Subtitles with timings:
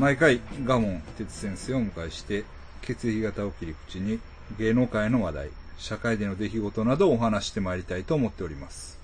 [0.00, 2.46] 毎回ガモン哲先生をお迎えして
[2.80, 4.18] 血液型を切り口に
[4.58, 8.98] 芸能界の話題社会での出来事などをお話してまいりたいと思っております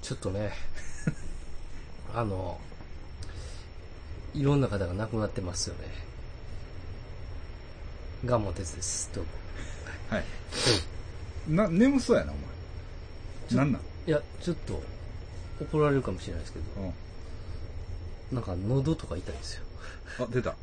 [0.00, 0.52] ちょっとね、
[2.14, 2.60] あの、
[4.34, 5.82] いろんな方が亡くなってますよね。
[8.24, 9.10] ガモテツです。
[9.12, 9.45] どうも。
[10.08, 10.24] はい
[11.48, 12.34] な眠そうやなお
[13.54, 13.82] 前なんなん？
[14.06, 14.82] いや、ちょっと、
[15.60, 16.92] 怒られるかもしれないですけど、うん
[18.32, 19.62] なんか喉とか痛いんですよ。
[20.18, 20.56] あ出た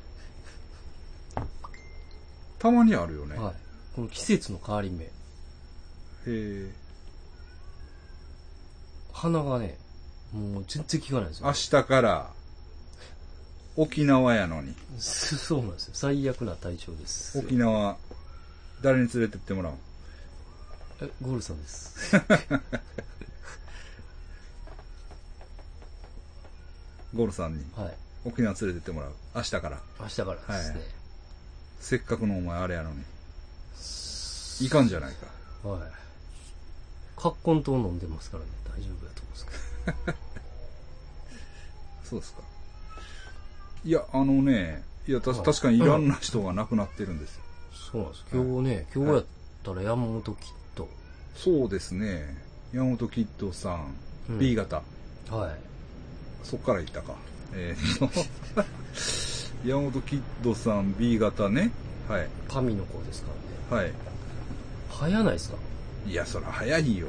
[2.60, 3.54] たまにあるよね、はい。
[3.96, 5.06] この季節の変わり目。
[5.06, 5.10] へ
[6.28, 6.72] え
[9.14, 9.78] 鼻がね、
[10.34, 11.48] もう全然効かないんですよ。
[11.48, 12.30] 明日から
[13.78, 15.92] 沖縄やのにそそうなんですよ。
[15.96, 17.40] 最悪な体調です。
[17.40, 17.96] 沖縄
[18.84, 19.76] 誰に連れてってもらおう
[21.02, 22.16] え、ゴールさんです。
[27.16, 27.64] ゴールさんに？
[27.76, 27.94] はい。
[28.26, 29.14] 沖縄連れてってもらう？
[29.36, 29.80] 明日から。
[30.00, 30.82] 明日からですね。
[31.80, 33.04] せっかくのお前あれやのに。
[34.62, 35.16] いかんじゃない
[35.64, 35.68] か。
[35.70, 35.82] はい。
[37.16, 39.52] カッコン糖飲んでますからね、大丈夫だと思うんですけ
[40.12, 40.18] ど。
[42.10, 42.42] そうですか。
[43.86, 45.44] いやあのねいやたはい。
[45.44, 47.44] 確かにいろんな人が亡くなってるんですよ、
[47.74, 48.26] そうなんです。
[48.32, 49.26] 今日ね、今日やっ
[49.64, 50.36] たら山本キッ
[50.76, 50.88] ド。
[51.36, 52.38] そうですね
[52.74, 53.96] 山本キッドさん、
[54.30, 54.78] うん B 型
[55.30, 55.58] はい。
[56.44, 57.14] そっから行ったか。
[57.54, 58.20] えーっと、
[59.68, 61.72] 山本キッドさん B 型ね。
[62.08, 62.28] はい。
[62.48, 63.30] 神の子ですか
[63.72, 63.84] らね。
[63.86, 63.94] はい。
[64.90, 65.58] 早ないですか？
[66.08, 67.08] いや、そら早いよ。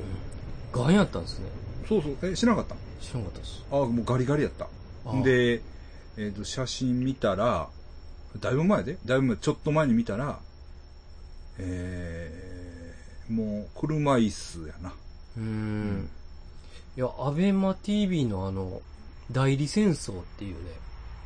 [0.72, 1.46] ガンやったんですね。
[1.88, 2.16] そうそう。
[2.22, 3.04] え、知らなかった？
[3.04, 3.64] 知らなかったです。
[3.70, 4.66] あ、もうガリガリやった
[5.06, 5.22] あ。
[5.22, 5.60] で、
[6.16, 7.68] えーっと、写真見たら、
[8.40, 8.98] だいぶ前で？
[9.04, 10.38] だいぶ前、ちょっと前に見たら、
[11.58, 14.92] えー、もう車椅子やな。
[15.36, 16.08] うーん。
[16.96, 18.80] いや、アベマ TV のあの、
[19.30, 20.70] 代理戦争っていうね、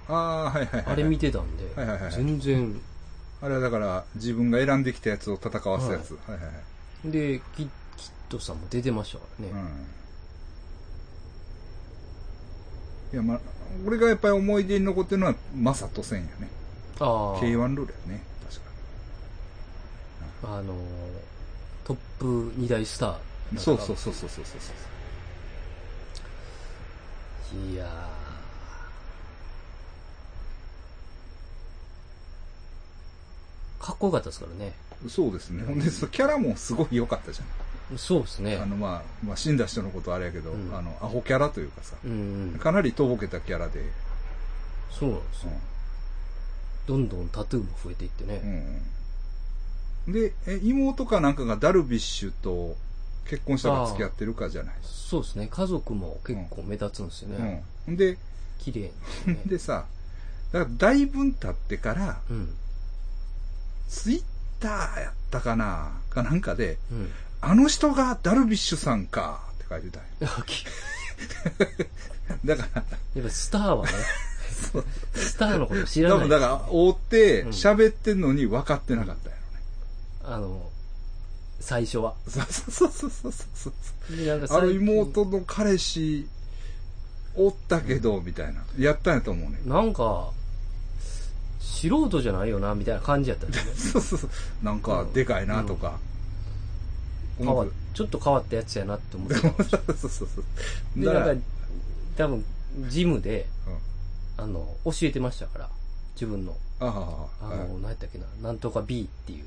[0.09, 0.85] ああ、はいはいはい。
[0.87, 2.81] あれ見てたんで、はいはいはい全然、
[3.43, 6.13] あれはだから、自分が選んできたやつを戦わすやつ。
[6.13, 6.53] はいはいは
[7.07, 7.11] い。
[7.11, 9.53] で、キッキッドさんも出てましたからね。
[9.53, 9.59] うん。
[13.13, 13.41] いや、まあ、
[13.87, 16.49] 俺がやっぱり思い出に残ってるのは、マサト戦やね。
[17.01, 18.23] ああ、K1 ルールやね。
[20.43, 20.77] あのー、
[21.85, 23.19] トップ2大スター。
[23.53, 23.59] に。
[23.59, 24.73] そうそうそうそうそうそうそ
[27.57, 27.73] う。
[27.73, 34.73] いやーかっこよかったですからね。
[35.09, 35.63] そうですね。
[35.65, 37.45] ほんで、キャラもすごい良かったじゃ
[37.97, 38.63] そうですねん。
[38.63, 38.67] あ。
[38.67, 42.59] の、まあ、まあ、死んだ人のことあれやけど、うんあの、アホキャラというかさ、うんうん。
[42.59, 43.83] かなりとぼけたキャラで、
[44.91, 45.51] そうなんですよ。
[46.87, 48.31] どんどんタトゥーも増えていってうん。
[48.31, 48.41] ね。
[48.45, 48.83] うん。
[50.09, 52.77] で、え、妹かなんかがダルビッシュと
[53.29, 54.75] 結婚したか付き合ってるかじゃない。
[54.83, 55.49] そうですね。
[55.51, 57.65] 家族も結構目立つんですようんね。。
[57.87, 58.19] ほんで、
[58.59, 58.91] 綺麗
[59.25, 59.43] ほに、ね。
[59.45, 59.87] ん でさ、
[60.53, 62.55] だからだいぶ経ってから、うん。
[63.89, 64.23] ツイッ
[64.61, 67.11] ターやったかなかなんかで、うん。
[67.41, 70.65] あの人がダルビッシュさんかって書いてたんやき
[72.45, 73.93] だから、やっぱスターはね、
[75.15, 76.19] スターのこと知らない。
[76.19, 79.38] 多分だから、追ってうん喋ってんのに分かってなかったやろね。
[80.29, 80.71] あの、
[81.59, 82.15] 最初は。
[82.29, 83.71] そうそうそうそうそうそ
[84.13, 84.17] う。
[84.17, 86.27] でなんかあの最近妹の彼氏、
[87.35, 88.61] おったけど、みたいな。
[88.79, 89.59] やったんやと思うね。
[89.65, 90.31] なんか、
[91.61, 93.65] 素人じゃないよな、みたいな感じやったんでね。
[93.75, 94.31] そうそうそう。
[94.63, 95.99] なんか、でかいなとか。
[97.39, 99.41] 変わっちょっと変わったやつやなって思ってた。
[99.41, 100.25] そうそうそうそ
[100.97, 101.01] う。
[101.01, 101.43] で、だからなんか、
[102.17, 102.45] 多分、
[102.89, 103.89] ジムで、うん
[104.45, 105.69] あの、教えてましたから、
[106.15, 109.45] 自分の、ああ、あは何やったっけな、なんとか B っていう、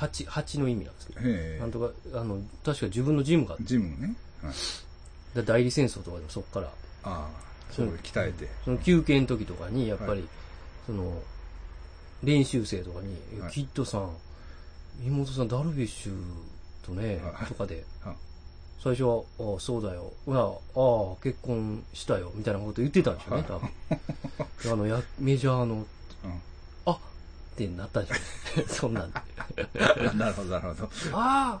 [0.00, 1.20] 蜂、蜂の意味なんですけど、
[1.60, 4.14] なんとか、あの、確か自分のジムがあって、ジムのね。
[4.42, 4.54] はい
[5.34, 6.70] で代理戦争とかでもそっから、あ
[7.04, 7.28] あ、
[7.70, 8.48] それ鍛えて。
[8.64, 10.22] その休憩の時とかに、やっぱり、はい
[10.86, 11.22] その、
[12.24, 14.10] 練習生とかに、はいキッドさん、
[15.06, 16.16] 妹さんダルビッシュ
[16.84, 18.12] とねはい、とかで、は
[18.82, 20.12] 最初は、ああ、そうだよ。
[20.26, 22.32] いや、ああ、結婚したよ。
[22.34, 23.70] みたいなこと言ってたんでしょうね、多分。
[24.72, 25.86] あの、や、メジャーの、
[27.66, 28.68] ってなったんでしょ。
[28.68, 29.20] そんなんで。
[30.16, 30.90] なるほど、なるほど。
[31.12, 31.60] あ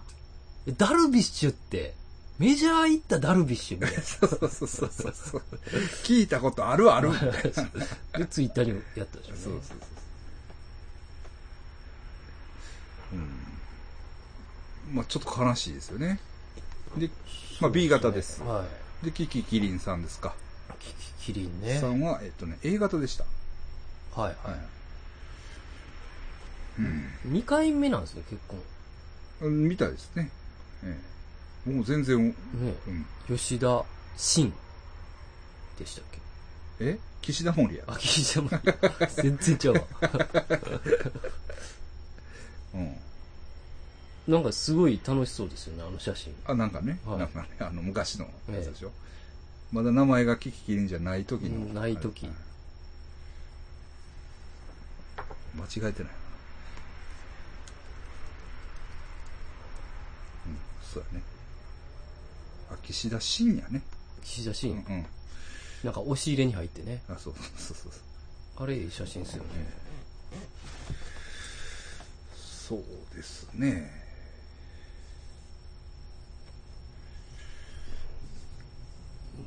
[0.76, 1.94] ダルビッシュって、
[2.38, 4.02] メジャー行ったダルビッシュみたいな。
[4.02, 5.42] そうそうそうそうそう。
[6.04, 9.42] 聞いたことあるあるで、ツイッターにもやったでしょうね。
[9.42, 9.78] そうそう。
[13.12, 14.94] うん。
[14.94, 16.20] まあちょっと悲しいですよね。
[16.96, 17.10] で、
[17.60, 18.42] まあ B 型です。
[18.42, 18.64] は
[19.02, 20.34] で、キキキリンさんですか。
[20.78, 21.80] キキキリンね。
[21.80, 23.24] さんは、えっとね、A 型でした。
[24.14, 24.50] はいは。
[24.50, 24.79] はい
[26.80, 27.36] うん。
[27.36, 27.40] い。
[27.40, 28.58] 2回目なんですね、結婚。
[29.42, 30.30] うんみたいですね。
[30.84, 30.98] え
[31.66, 31.70] え。
[31.70, 32.34] もう全然、ね。
[32.86, 33.06] うん。
[33.36, 33.84] 吉田
[34.16, 34.52] 真
[35.78, 36.20] でしたっけ？
[36.80, 36.98] え？
[37.22, 37.84] 岸田森や。
[37.86, 38.50] あ、岸田も。
[39.16, 39.82] 全然ちゃうわ。
[42.74, 42.96] うん。
[44.32, 46.34] なんかすごい楽しそうですよね、あの写真。
[46.46, 48.92] あ、なんかね、はいなんかね、あの、昔のやつでしょ。
[49.72, 51.56] まだ名前がキキキリンじゃない時の。
[51.56, 52.34] うんない時はい
[55.56, 56.18] 間違えてないな。
[60.46, 60.58] うん、
[60.92, 61.24] そうやね。
[62.72, 63.82] あ、岸田信也ね。
[64.22, 64.72] 岸田真。
[64.72, 65.06] うん、うん。
[65.84, 67.02] なんか押し入れに入ってね。
[67.08, 67.92] あ、そうそうそうそう。
[68.62, 69.50] あれいい写真ですよね。
[72.36, 72.82] そう
[73.16, 73.90] ですね。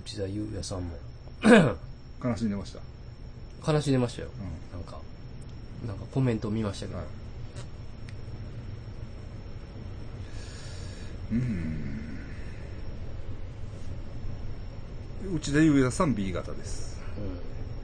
[0.06, 0.96] 内田裕也さんも。
[2.24, 3.72] 悲しんでました。
[3.72, 4.30] 悲しんでましたよ。
[4.74, 5.00] うなんか、
[5.86, 6.98] なんかコメント見ましたけど。
[6.98, 7.08] はい。
[15.24, 15.36] うん。
[15.36, 17.02] 内田裕也さん B 型です。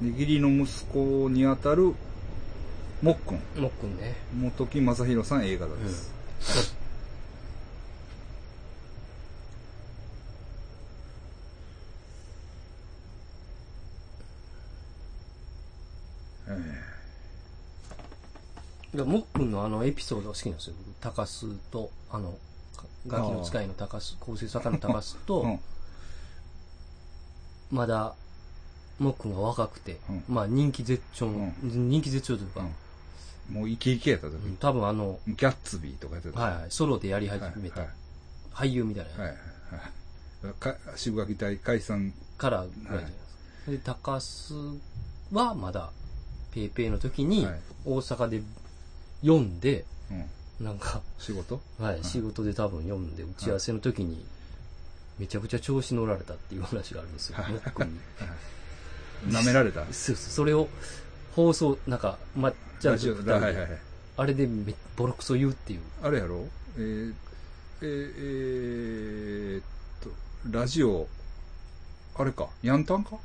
[0.01, 1.93] で義理の息子にあたる
[3.01, 3.41] もっくん。
[3.55, 3.61] うん。
[3.63, 4.15] もっくんね。
[4.37, 6.13] 元木正宏さん A 型です。
[16.49, 16.89] え
[18.93, 20.75] いや、もっくんのあのエピソードが好きなんですよ。
[20.85, 22.37] 僕高須と、あの、
[23.07, 25.59] ガキの使いの高須、構成作家の高須えと、うん。
[27.71, 28.13] まだ、
[28.99, 30.23] もっくんが若くて、うん。
[30.27, 32.61] まあ人気絶頂の、人気絶頂というか、
[33.51, 36.39] もうイケイケやった時、うん多分あの、ギャッツビーとかやってた。
[36.39, 37.89] はいはい、ソロでやり始めた、はい
[38.51, 39.35] 俳優みたいな、はいは
[40.43, 40.53] いはい。
[40.59, 42.13] か渋垣隊解散。
[42.37, 43.71] からぐらいじゃないですか。
[43.71, 44.79] で、高須
[45.31, 45.91] はまだ、
[46.51, 48.41] ペーペーの時にはい、大阪で
[49.21, 50.25] 読んで、うん
[50.59, 51.61] なんか、仕事？
[51.79, 54.25] はい、仕事で多分読んで、打ち合わせの時に、
[55.17, 57.53] めちゃくちゃ調子乗られたっていう話があるんですよ、はい。
[57.53, 57.99] もっくんに。
[59.27, 59.85] 舐められた？
[59.85, 60.67] そうそう、それを
[61.35, 63.67] 放送、なんか、まっちゃんとはいはいはい。
[64.17, 65.81] あれでめボロクソ言うっていう。
[66.03, 66.45] あれやろ？
[66.77, 67.13] えー、
[67.81, 68.13] えー、
[69.55, 69.63] えーっ
[70.01, 70.09] と
[70.51, 71.07] ラジオ
[72.15, 72.49] あれか？
[72.61, 73.15] ヤンタンか？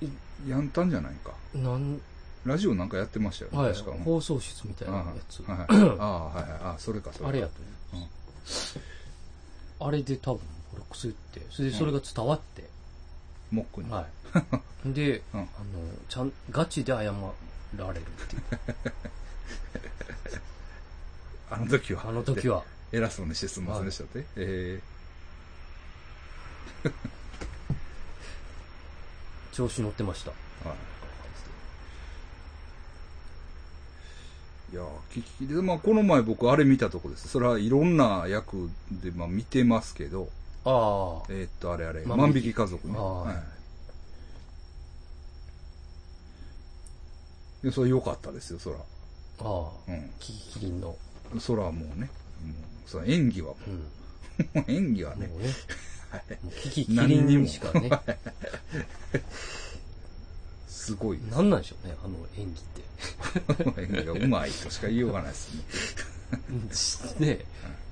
[0.00, 0.06] い
[0.48, 1.32] ヤンタンじゃないか。
[1.54, 2.00] なん、
[2.44, 3.92] ラジオなんかやってましたよね、はい、確か。
[4.04, 5.42] 放送室みたいなやつ。
[5.48, 6.60] あはいはい、あはいはい。
[6.62, 7.28] あそれかそれか。
[7.30, 7.52] あれやと
[7.92, 8.10] 思いま
[8.46, 8.78] す。
[9.80, 10.40] あれで多分、
[10.72, 12.64] ボロクソ言って、それでそれが伝わって、
[13.50, 14.06] モックに、は
[14.84, 14.92] い。
[14.92, 15.40] で、うん。
[15.40, 15.48] あの、
[16.08, 18.42] ちゃん、ガチで謝られるっていう。
[21.50, 22.02] あの時は。
[22.06, 22.62] あの時は。
[22.92, 24.80] 偉そうにしてすみませんでしたって、え
[29.52, 30.30] 調子乗ってました。
[30.64, 30.93] ーはい
[34.74, 37.28] いやー聞きで、まあ、この前僕あれ見たとこです。
[37.28, 40.28] それはいろんな役で、まあ、見てますけど、
[40.64, 41.32] ああ。
[41.32, 42.94] えーっと、あれあれ、万引き家族ね。
[42.98, 43.40] は
[47.62, 47.66] い。
[47.66, 48.78] で、それ良かったですよ、そら。
[48.78, 48.82] あ
[49.42, 49.70] あ。
[49.86, 50.10] うん。
[50.18, 50.96] キキキリンの。
[51.38, 52.06] そらもうね、も
[52.84, 54.58] うそら演技はもうん。
[54.60, 55.46] う、演技はね、もうね。
[56.42, 57.90] もうキキキリンにしかね。
[60.84, 61.28] すごいです。
[61.30, 62.64] なんなんでしょうね、あの演技っ
[63.74, 63.80] て。
[63.82, 65.36] 演技がうまいとしか言いようがないで
[66.74, 67.18] すね。
[67.26, 67.42] ね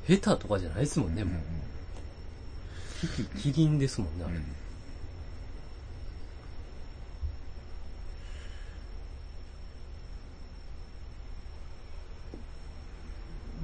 [0.07, 1.35] 下手とかじゃないですもんね、もう。
[3.39, 4.37] キリンですもんね、あれ。
[4.37, 4.45] うん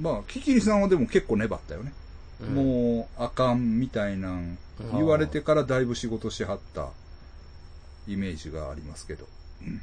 [0.01, 1.93] まあ、キキリさんはでも結構粘ったよね。
[2.41, 4.57] うんもう、あかんみたいなん
[4.93, 6.89] 言われてからだいぶ仕事しはった
[8.09, 9.27] イメージがありますけど。
[9.61, 9.81] うん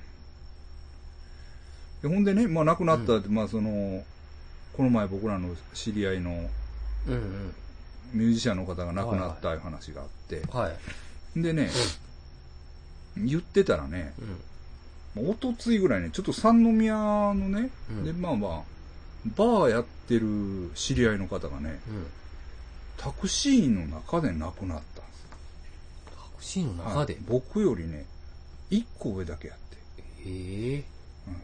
[2.03, 4.05] でほんでね、まあ亡くなったって、まあその、
[4.77, 6.31] この前僕らの知り合いの
[7.09, 7.55] うんうん。
[8.13, 10.71] ミュージシャンの方が亡くなったいう話があって、は
[11.35, 11.43] い。
[11.43, 11.71] でね、
[13.17, 14.13] 言ってたらね、
[15.17, 15.31] うん。
[15.31, 18.63] おとついぐらいね、ちょっと三宮のね、うんで、まあまあ、
[19.35, 22.07] バーやってる知り合いの方がね、うん。
[22.99, 25.27] タクシーの中で亡くなったんです。
[26.15, 27.15] タクシーの中で？
[27.15, 27.23] はい。
[27.27, 28.05] 僕よりね、
[28.71, 29.77] 一個上だけやって。
[30.27, 30.85] ええ
[31.29, 31.43] うん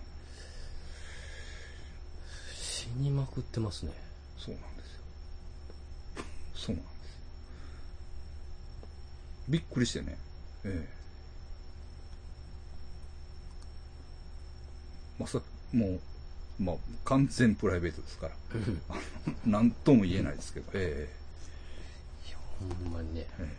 [2.55, 3.93] 死にまくってますね。
[4.37, 5.03] そうなんですよ。
[6.55, 6.93] そうなんです。
[9.49, 10.17] びっくりしてね。
[10.65, 11.03] ええ。
[15.21, 16.01] まさか、もう、
[16.63, 18.35] まあ、完全プライベートですから。
[18.55, 18.59] う
[19.49, 20.71] んなんとも言えないですけど。
[20.75, 21.09] え
[22.27, 23.27] いや、ほんまにね。
[23.39, 23.59] え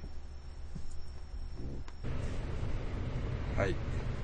[2.05, 2.42] え
[3.57, 3.75] はい。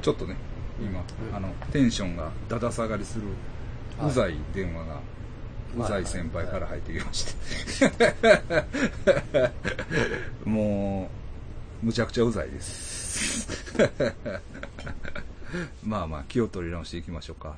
[0.01, 0.35] ちょっとね、
[0.79, 3.25] 今、うんあの、テンションがだだ下がりする、
[3.99, 7.33] はいうざい電話が、はいうざい先輩から入ってきまして。
[10.45, 11.09] も
[11.83, 13.47] う、むちゃくちゃうざいです。
[15.83, 17.55] まあまあ、気を取り直していきましょうか。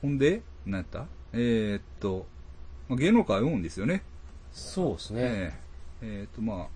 [0.00, 1.06] ほんで、何やった？
[1.32, 2.26] えー、っと、
[2.88, 4.02] まあ芸能界多いんですよね。
[4.52, 5.20] そうですね。
[5.22, 5.52] え
[6.02, 6.66] ええーとまあ、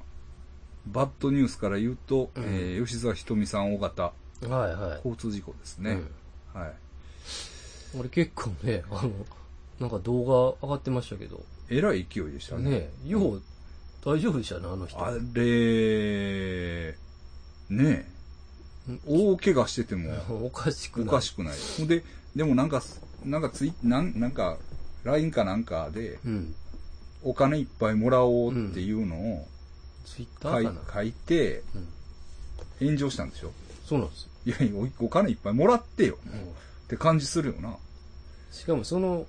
[0.87, 4.13] バッドニュースから言うと、うんえー吉沢ひとみさん、尾形、
[4.43, 4.97] はいはい。
[4.97, 6.01] 交通事故ですね。
[6.53, 6.73] はい。
[7.99, 9.11] 俺結構ね、あの、
[9.81, 12.71] なんか動画上がってましたけど、えらい勢いでしたね。
[12.71, 13.43] ねよう、
[14.05, 15.05] 大丈夫でしたね、あの人。
[15.05, 16.95] あれ、
[17.69, 18.09] ね
[18.89, 20.13] うん大怪我してても
[20.47, 21.15] おかしくおない。
[21.15, 21.59] かしくない。
[21.79, 22.83] ほんで、でもなんか、
[23.25, 24.59] なんかツイなんなんか、
[25.05, 26.55] LINE かなんかで、うん。
[27.23, 29.49] お金いっぱいもらおうっていうのを
[30.05, 30.81] ツイッターかな。
[30.95, 31.79] 書いて、う
[32.85, 32.87] ん。
[32.87, 33.53] 炎上したんでしょ
[33.87, 34.29] そうなんですよ。
[34.47, 36.19] いやいや、おお金いっぱいもらってよ。
[36.27, 37.77] うんって感じするよな。
[38.53, 39.27] しかもその、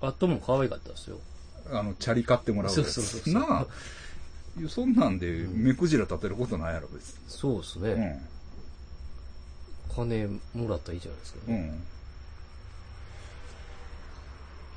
[0.00, 1.18] 後も可愛かったですよ。
[1.70, 3.66] あの、チャリ買ってもらうやつそうそうそうそうなあ。
[4.68, 7.84] そんなんで、うん目くじら立てることないやろ、別そうですに。
[7.84, 8.26] ね。
[9.94, 11.54] 金もらったらいいじゃないですかうん。
[11.54, 11.62] うね。
[11.68, 11.82] ん。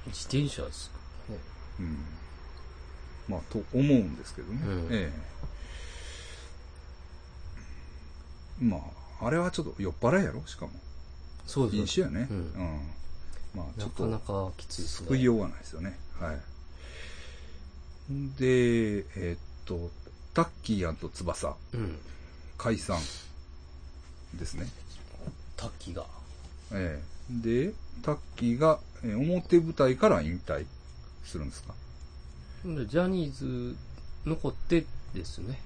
[0.07, 0.97] 自転車ですか
[1.29, 1.37] ね。
[1.79, 1.97] うん。
[3.29, 4.59] まあ、と思うんですけどね。
[4.63, 5.11] うんええ。
[8.63, 8.77] ま
[9.21, 10.71] あ、あれはちょっと酔っ払いやろ、しかも。
[11.45, 12.27] そうです飲酒やね。
[12.29, 12.93] ううんん。
[13.53, 15.07] まあ、ちょなっと、かなかきついですね。
[15.07, 15.99] 救いようがないですよね。
[16.19, 16.35] はい。
[18.37, 18.45] で、
[19.15, 19.91] えーっと、
[20.33, 21.97] タッキー翼、うん。
[22.57, 22.99] 解散
[24.35, 24.67] ですね。
[25.57, 26.05] タッキーが。
[26.71, 30.65] ええで、タッキーが、えー表舞台から引退
[31.25, 31.73] するんですか？
[32.65, 33.75] でジャニーズ
[34.25, 35.59] 残ってですね。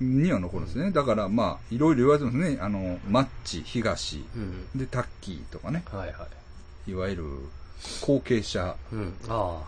[0.00, 0.90] には残るんですね。
[0.90, 2.58] だから、まあ、いろいろ言われてますね。
[2.60, 4.78] あの、マッチ、東、うん。
[4.78, 5.82] で、タッキーとかね。
[5.90, 6.26] はいは
[6.86, 6.90] い。
[6.90, 7.24] いわゆる、
[8.00, 9.14] 後継者うん。
[9.28, 9.62] あ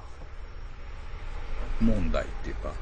[1.80, 2.72] 問題っていうか、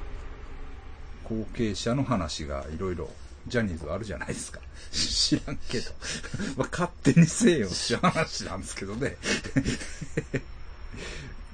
[1.24, 3.08] 後継者の話がいろいろ、
[3.46, 4.60] ジャニーズあるじゃないですか。
[4.90, 5.92] 知らんけど。
[6.56, 9.16] まあ、勝手にせえよって話なんですけどね。
[10.34, 10.38] あ。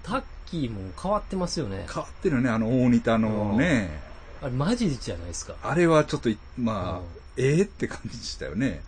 [0.02, 1.86] タッキーも変わってますよね。
[1.86, 4.11] 変わってるよね、あの大仁田のね。
[4.42, 5.54] あれマジじゃないですか。
[5.62, 7.04] あれはちょっとい、まあうん、
[7.36, 8.82] ええって感じでしたよね。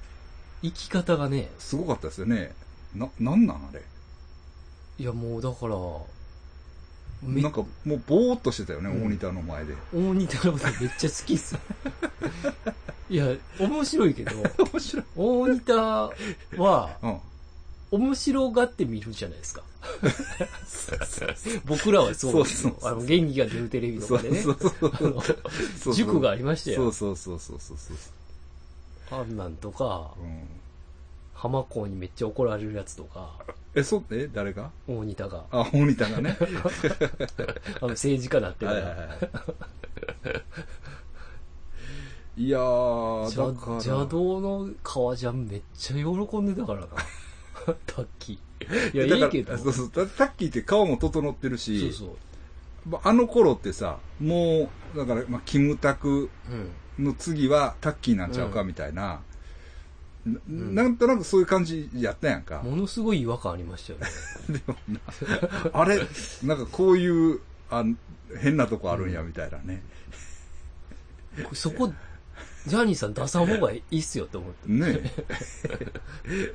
[0.63, 2.53] 生き方がね、すごかったですよね。
[2.95, 3.83] な、なんなんあれ。
[4.99, 5.77] いやもうだから、
[7.23, 9.75] めなんかもうぼーっとしてたよね、うん大仁田の前で。
[9.95, 11.57] 大仁田のことめっちゃ好きっす。
[13.09, 13.29] いや、
[13.61, 14.33] 面白いけど、
[14.73, 15.05] 面白い。
[15.15, 15.75] 大仁田
[16.61, 17.21] は、うん。
[17.95, 19.63] 面白がって見るじゃないですか。
[21.65, 24.41] 僕らはそうですあの、元気が出るテレビとかでね。
[24.43, 25.23] そうそうあの
[25.79, 25.95] そう。
[25.95, 26.77] 塾がありましたよ。
[26.77, 27.95] そうそうそうそうそうそ
[29.17, 29.21] う。
[29.21, 30.49] あんなんとか、うん。
[31.35, 33.39] 浜子にめっちゃ怒られるやつとか、
[33.75, 34.71] え、そう、え、誰が？
[34.87, 36.39] 大仁田が、あ、大仁田がね。
[37.81, 39.19] あの政治家なってるから、はいはいはい。
[42.37, 43.35] いやー。
[43.35, 46.03] 邪道の革ジャンめっちゃ喜
[46.39, 46.87] んでたからな。
[47.87, 49.07] タッキー。
[49.07, 49.57] いや、いいけど。
[49.59, 49.91] そうそう。
[49.91, 52.89] タタッキーって顔も整ってるし、そうそう。
[52.89, 56.71] まああの頃ってさ、もう、だから、まあ、キムタクうん。
[56.99, 59.21] の次はタッキーなんちゃうかうんみたいな、
[60.25, 62.63] なうんなんとなくそういう感じやったやんか。
[62.63, 64.07] ものすごい違和感ありましたよね。
[64.49, 65.01] でもな、
[65.73, 66.01] あれ、
[66.45, 67.41] なんかこういう、
[67.71, 67.85] あ
[68.39, 69.83] 変なとこあるんや、みたいなね。
[71.53, 71.93] そこ、
[72.67, 74.69] ジャニーさん出さん方がいいっすよって思って。
[74.71, 75.13] ね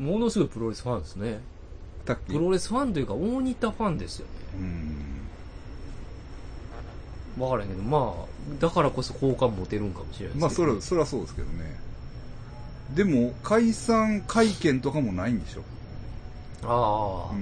[0.00, 1.40] ものすごいプロレスファンですね。
[2.06, 2.34] タッキー。
[2.38, 4.32] プロレスファンというか、大仁田ファンですよね。
[7.38, 7.44] うん。
[7.44, 8.24] わからんけど、まあ、
[8.60, 11.78] だからこそ好感持てるんかもしれないですまあ、けどそれ、それはそうですけどね。
[12.94, 15.62] でも、解散会見とかもないんでしょ。
[16.62, 17.34] ああ、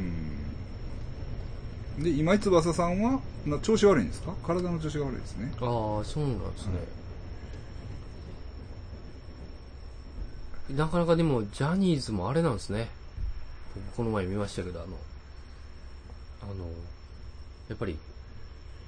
[1.98, 2.02] うん。
[2.02, 4.34] で、今井翼さんは、な調子悪いんですか？
[4.46, 5.50] 体の調子が悪いですね。
[5.60, 6.72] ああ、そうなんですね。
[10.76, 12.88] なかなかでも、ジャニーズもあれなんですね。
[13.74, 14.88] 僕この前見ましたけど、あの、
[16.42, 16.64] あの、
[17.68, 17.96] やっぱり、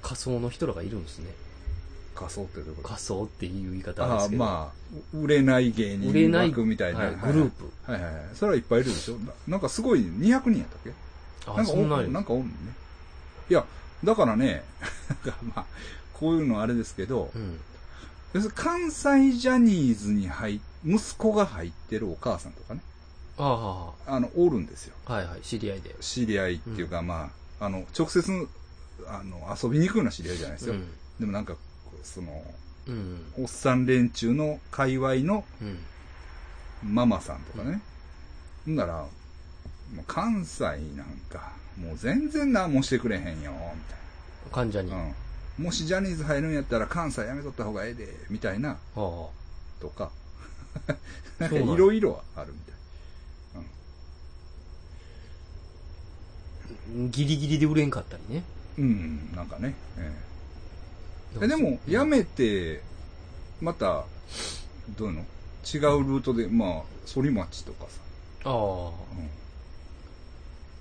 [0.01, 1.31] 仮想の人らがいるんですね。
[2.15, 2.87] 仮想ってどういうこと？
[2.89, 4.43] 仮想っていう言い方ですけど。
[4.43, 7.71] まあ、売れない芸人売れない枠みたいな、はいグループ。
[7.91, 8.23] はいはいはい。
[8.35, 9.15] それはいっぱいいるでしょ？
[9.19, 10.91] ななんかすごい、200人やったっけ？
[11.47, 12.51] あなんかおそんなんなんかおんのね。
[13.49, 13.65] いや、
[14.03, 14.63] だからね、
[15.09, 15.65] なんかまあ、
[16.13, 17.59] こういうのあれですけど、うん。
[18.33, 22.81] 要するに関西ジャニーズに入っ息子が入ってるお母さんとかね、
[23.37, 24.95] ああの、おるんですよ。
[25.05, 25.95] あ、はいはい、知り合いで。
[25.99, 28.47] 知り合いっていうか、まあ、あの、直接
[29.07, 30.73] あの、遊びに行くような知り合いじゃないですよ。
[30.73, 30.87] うん
[31.19, 31.55] でもなんか、
[32.01, 32.43] その、
[32.87, 33.31] うん。
[33.37, 35.77] おっさん連中の界隈のうん。
[36.83, 37.79] ママさんとかね。
[38.65, 39.07] ほんなら、も
[39.99, 40.77] う関西なん
[41.29, 43.97] か、もう全然何もしてくれへんよ、みたい
[44.51, 44.89] 患者に。
[44.89, 45.13] うん。
[45.61, 48.77] もしジャニーズ入るんやったら関西やめとった方がええで、みたいな、あ。
[48.95, 50.11] とか。
[51.37, 52.71] なんかいろいろあるみたい。
[57.09, 58.43] ギリギリで売れんかったりね。
[58.77, 59.75] うん、なんかね。
[59.97, 60.11] え
[61.39, 62.81] ええでも、やめて、
[63.61, 64.05] また、
[64.97, 65.21] どういうの？
[65.63, 68.01] 違うルートで、まあ、反町とかさ、
[68.45, 68.89] ああ。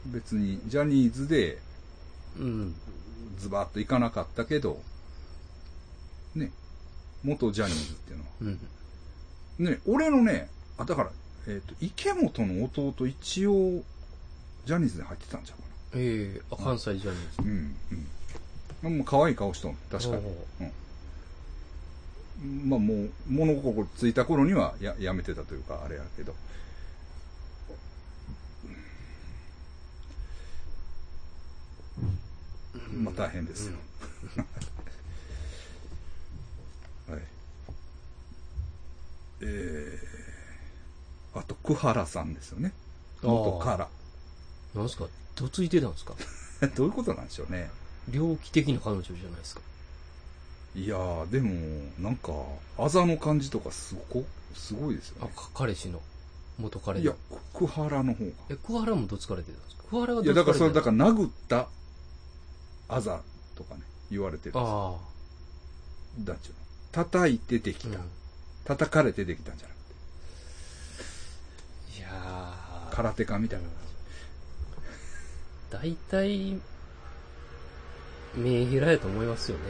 [0.06, 1.58] うん、別にジャニーズで
[2.38, 2.74] うん。
[3.38, 4.80] ズバッと行かなかったけど、
[6.34, 6.50] ね、
[7.22, 8.30] 元ジャニーズっていうのは。
[9.58, 9.64] うん。
[9.66, 11.10] ね、俺のね、あ、だから、
[11.46, 13.82] えっ、と、池本の弟一応、
[14.64, 17.42] ジャニーズで入ってたんちゃうかええあ関西ジャニーズ。
[17.42, 17.44] な。
[17.44, 17.76] うん、
[18.86, 18.96] うん。
[18.98, 20.22] もう可愛い顔しとん、確かに。
[20.22, 22.68] ほうん。
[22.70, 26.34] まあもう、物心ついた頃にはややめてたというか、あれやけど。
[32.92, 33.74] まあ大変ですよ。
[37.08, 37.20] はい。
[39.42, 42.72] えー、あと、久原さんですよね。
[43.22, 43.88] 元から。
[44.74, 45.06] なんすか？
[45.36, 46.14] どついてたんですか？
[46.76, 47.70] どういうことなんでしょうね。
[48.08, 49.60] 猟奇的な彼女じゃないですか。
[50.74, 52.32] いやー、でも、なんか、
[52.78, 55.32] あざの感じとかすご、すごいですよあ、ね。
[55.34, 56.00] か彼氏の。
[56.58, 57.14] 元彼のいや、
[57.54, 58.30] く久原の方が。
[58.50, 59.82] え、桑原もどつかれてたんですか？
[59.90, 61.68] 桑原がいや、どつかれてただからそれ、だから殴った
[62.90, 63.20] あざ
[63.56, 65.00] とかね、言われてるんですよ。
[66.18, 66.60] あだっちゅうの。
[66.92, 67.90] 叩いてできあ。
[67.90, 67.94] うん。
[67.94, 68.00] た。
[68.76, 69.78] 叩かれてできたんじゃなく
[71.94, 71.98] て。
[71.98, 73.66] いやー空手家みたいな。
[75.70, 76.60] 大体、
[78.34, 79.64] メンヘラやと思いますよね。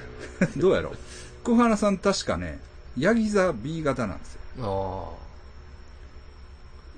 [0.56, 0.96] どうやろう。
[1.44, 2.58] 久原さん確かね、
[2.96, 4.40] ヤギ座 B 型なんですよ。
[4.58, 5.22] あ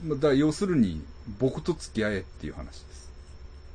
[0.04, 1.04] まあだから要するに、
[1.38, 2.93] 僕と付き合えっていう話です。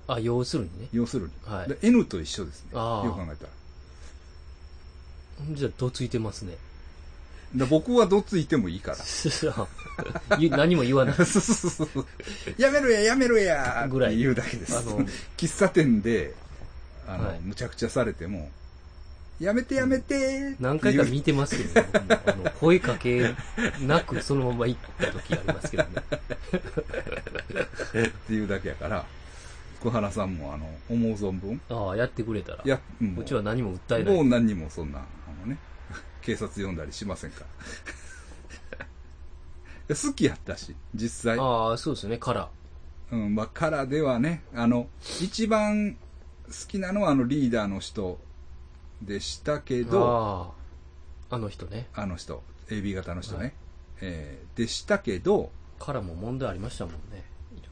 [0.10, 0.15] あ。
[0.15, 0.88] あ、要するにね。
[0.91, 1.54] 要するに。
[1.54, 2.72] はいで N と一緒ですね。
[2.74, 3.50] あーよく考えたら。
[5.56, 6.58] じゃあ、どついてますね。
[7.56, 8.98] で僕はどついてもいいから。
[10.58, 11.15] 何も言わない。
[11.17, 12.06] そうそうそうそう。
[12.58, 14.78] やめろや、やめろやぐらい言うだけです。
[14.78, 15.00] あの
[15.38, 16.36] 喫茶店で、
[17.08, 18.52] あの、はいむちゃくちゃされても、
[19.39, 21.88] やめてやめて何回か見てますけどね。
[22.60, 23.34] 声かけ
[23.82, 25.89] なくそのまま行った時ありますけどね。
[28.06, 29.06] っていうだけやから、
[29.81, 32.63] 小原さんもあの、思う存分、ああ、やってくれたら。
[32.65, 34.13] や、もうちは何も訴えない。
[34.15, 35.03] もう何にもそんな、あ
[35.41, 35.57] のね、
[36.21, 37.45] 警察呼んだりしませんから。
[38.85, 38.87] い
[39.87, 41.39] や好きやったし、実際。
[41.39, 42.49] ああ、そうですね、カラ
[43.11, 44.87] うん、まあ、カラーではね、あの、
[45.21, 45.97] 一番
[46.47, 48.19] 好きなのはあのリーダーの人
[49.01, 49.89] でしたけー。
[49.89, 50.53] ど、あ
[51.31, 51.35] あ。
[51.35, 51.87] あの人ね。
[51.93, 53.53] あの人、AB 型の人ね、はい
[54.01, 57.23] えーでしたけど、カラも問題ありましたもんね。
[57.53, 57.67] いろい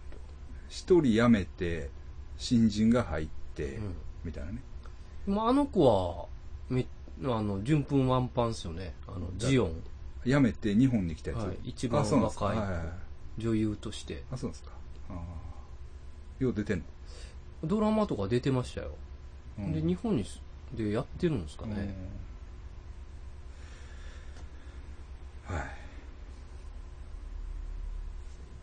[0.69, 1.89] 一人辞めて、
[2.37, 4.61] 新人が入って、うんみたいなね。
[5.27, 6.25] ろまあ、あの子は、
[6.69, 6.85] め、
[7.23, 8.93] あの、順風満帆ですよね。
[9.07, 9.83] あの、ジオン、
[10.25, 11.39] 辞めて日本に来たやつ。
[11.41, 12.57] はい一番若い
[13.41, 14.23] 女優として。
[14.31, 14.71] あ、そうですか。
[15.09, 16.83] あーよう出てんの、
[17.63, 18.91] ドラマとか出てましたよ。
[19.59, 20.41] うんで、日本にす
[20.73, 21.95] でやってるんですかね。
[25.49, 25.86] うんはい。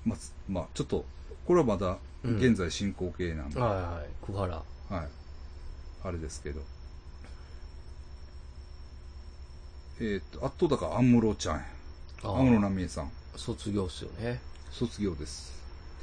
[0.05, 1.05] まあ、つまあ、ちょっと、
[1.47, 4.27] これはまだうん現在進行形なんで、はいはい。
[4.27, 4.55] 久原。
[4.55, 4.63] は
[5.03, 5.09] い。
[6.05, 6.61] あれですけど。
[10.01, 11.65] えっ、と、あとだから安室ちゃんや。
[12.25, 13.11] あ安室奈美恵さん。
[13.37, 14.41] 卒業っすよね。
[14.71, 15.53] 卒業です。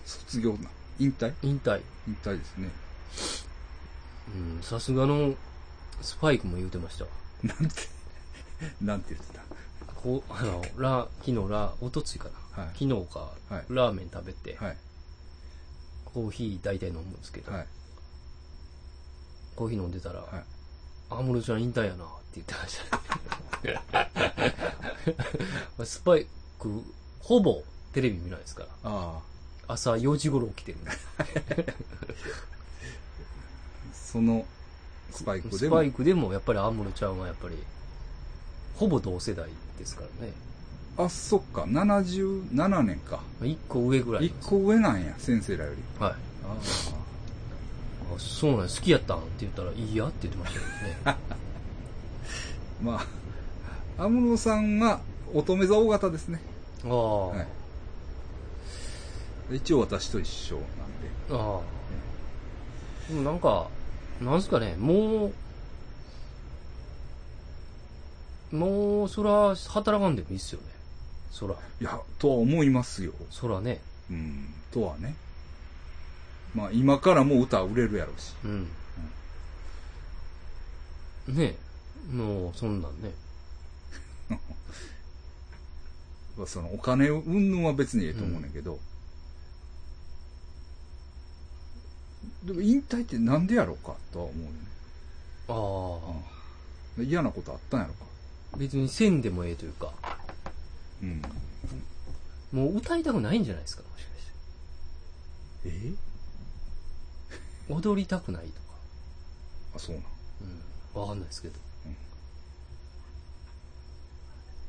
[0.06, 0.70] 卒業な。
[1.00, 1.34] 引退？
[1.42, 1.82] 引退。
[2.08, 2.70] 引退ですね。
[4.58, 5.34] うん、さすがの
[6.02, 7.10] スパイクも言うてましたわ。
[7.44, 7.76] なんて、
[8.82, 9.42] なんて言ってた？
[9.96, 12.32] こう、あの、ラ、昨日ラ、おとついかな。
[12.54, 14.78] はい昨日か、はいラーメン食べて、はい。
[16.06, 17.68] コーヒー大体飲むんですけど、はい。
[19.56, 20.44] コーヒー飲んでたら、はい。
[21.10, 22.80] 安室ちゃん引退やなって言ってまし
[25.78, 25.86] た。
[25.86, 26.28] スパイ
[26.60, 26.84] ク、
[27.20, 28.70] ほぼテレビ見ないですから。
[28.84, 29.20] あ
[29.68, 29.74] あ。
[29.74, 30.92] 朝4時頃起きてるんで。
[33.94, 34.46] その
[35.12, 37.56] スパイクでもスパイクでもやっぱり安室ちゃんはやっぱり、
[38.76, 40.34] ほぼ同世代ですからね。
[40.98, 41.64] あそっか。
[41.64, 43.18] 77年か。
[43.40, 46.04] まあ一個上ぐらい一個上なんや先生らより。
[46.04, 46.14] はい。
[46.14, 46.16] あ
[48.16, 48.68] あそうなんや。
[48.68, 50.98] 好きやったんって言ったら、いいやって言ってましたけどね。
[51.06, 51.18] あ
[52.84, 53.06] ま
[53.98, 55.00] あ安室さんは
[55.34, 56.42] 乙女座大型ですね。
[56.84, 57.48] ああ、はい。
[59.58, 60.72] 一応私と一緒なんで。
[61.32, 61.62] ああ。
[63.10, 63.68] でもなんか、
[64.22, 65.32] なんすかね、も
[68.52, 70.71] う、もう、そら、働かんでもいいっすよね。
[71.32, 73.14] そら、いや、とは思いますよ。
[73.30, 73.82] そらね。
[74.10, 75.16] うん、とはね。
[76.54, 78.36] まあ、今からもう歌売れるやろうし。
[78.44, 78.68] うん。
[81.28, 81.56] ね
[82.10, 83.12] え、もう、そんなんね。
[86.48, 88.80] そのお金云々は別にええと思うねんけど、
[92.44, 94.56] でも引退ってなんでやろうかとは思うよね。
[95.48, 95.54] あ
[96.98, 98.06] うん嫌なことあったんやろか。
[98.54, 99.94] あ、別にせんでもええというか、
[101.04, 101.22] うん。
[102.52, 104.26] もう歌いたくないんじゃないですか、もしかし
[105.64, 105.96] て。
[107.70, 107.74] え？
[107.74, 108.60] 踊りたくないとか。
[109.76, 110.06] あ、そうなん。
[110.96, 111.02] うん。
[111.02, 111.56] わかんないですけど。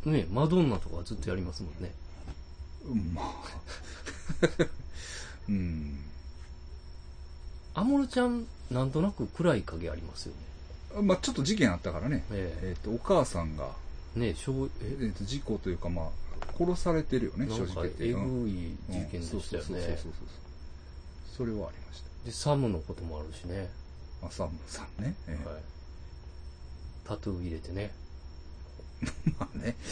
[0.05, 1.93] ねえ、マドンナとかはずっとやりますもんね。
[2.85, 3.35] うん、まあ。
[5.49, 5.99] うん。
[7.75, 11.03] 安室ちゃん、なんとなく暗い影ありますよね。
[11.03, 12.25] まあちょっと事件あったからね。
[12.33, 13.69] ええっ、と、お母さんが、え
[14.17, 14.97] ねえ、しょうえ？
[15.01, 16.09] えっ、と、事故というか、まあ、
[16.59, 18.09] 殺されてるよね、正なんか直言って。
[18.09, 19.99] えうんぐい事件でしたようんそうそうそうそうね。
[20.03, 20.13] そう。
[21.37, 23.69] それはありましで、サムのこともあるしね。
[24.21, 24.29] た。
[24.29, 25.15] あ、サムさんね。
[25.29, 25.63] ええはい。
[27.05, 27.93] タトゥー入れてね。
[29.39, 29.75] まあね。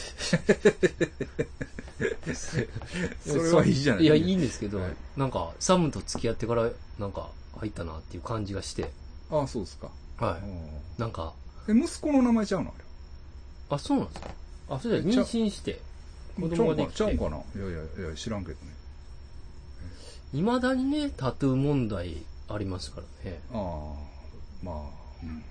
[3.27, 8.91] それはいいじゃないいや、いいんですけど、はいなんか、サムと付き合ってから、なんか、入ったなっていう感じがして、
[9.31, 9.91] ああ、そうですか。
[10.19, 10.41] はい。
[10.41, 10.61] うん
[10.99, 11.33] なんか、
[11.69, 12.85] え、息子の名前ちゃうのあれ。
[13.71, 14.31] あ、そうなんですか？
[14.71, 15.81] あ、それで妊娠して、
[16.39, 17.19] 子供ができてちゃうか、な？
[17.19, 18.73] ちゃうかないやいやいや、知らんけどね。
[20.33, 23.41] 未だにね、タトゥー問題ありますからね。
[23.53, 23.59] ああ、
[24.63, 24.75] まあ、
[25.23, 25.43] うん。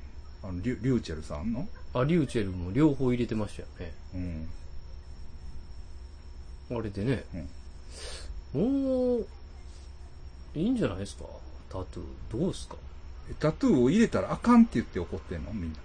[0.41, 1.67] あの、リュリューチェルさんの？
[1.93, 3.93] あ、リューチェルも両方入れてましたよね。
[6.71, 6.77] うん。
[6.77, 7.25] あれでね、
[8.53, 9.27] もう、
[10.55, 11.25] いいんじゃないですか？
[11.69, 12.39] タトゥー。
[12.39, 12.75] どうですか？
[13.29, 15.51] えタトゥーを入れたらあかんって言って怒ってんの？
[15.51, 15.79] みんな。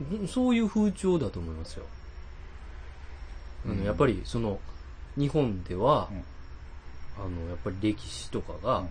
[0.00, 1.84] うんそういう風潮だと思いますよ。
[3.66, 4.58] あの、うんやっぱり、その、
[5.16, 6.24] 日本では、うん
[7.22, 8.88] あの、やっぱり歴史とかが、うん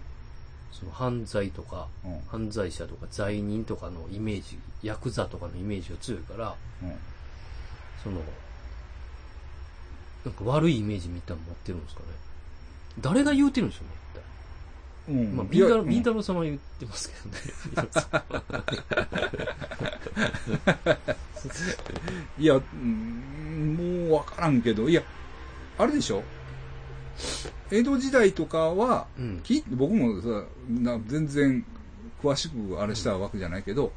[0.71, 2.21] その犯罪とか、うん。
[2.27, 6.95] 犯罪者とか罪人とかのイメージ、ヤクザとかのイメージが強いから、うん。
[8.03, 8.21] その、
[10.25, 12.07] なんか悪いイメージみたいなの持ってるんですかね。
[12.99, 13.93] 誰が言うてるんでしょうね。
[15.09, 15.35] うん。
[15.35, 17.37] まあ、ビンタロ、ビンタロウさんは言ってますけどね。
[22.37, 25.01] いや、うんもうわからんけど、いや、
[25.77, 26.23] あれでしょ？
[27.71, 29.39] 江戸時代とかは、うん。
[29.43, 31.65] き僕もさな全然
[32.21, 33.91] 詳しくあれしたわけじゃないけど、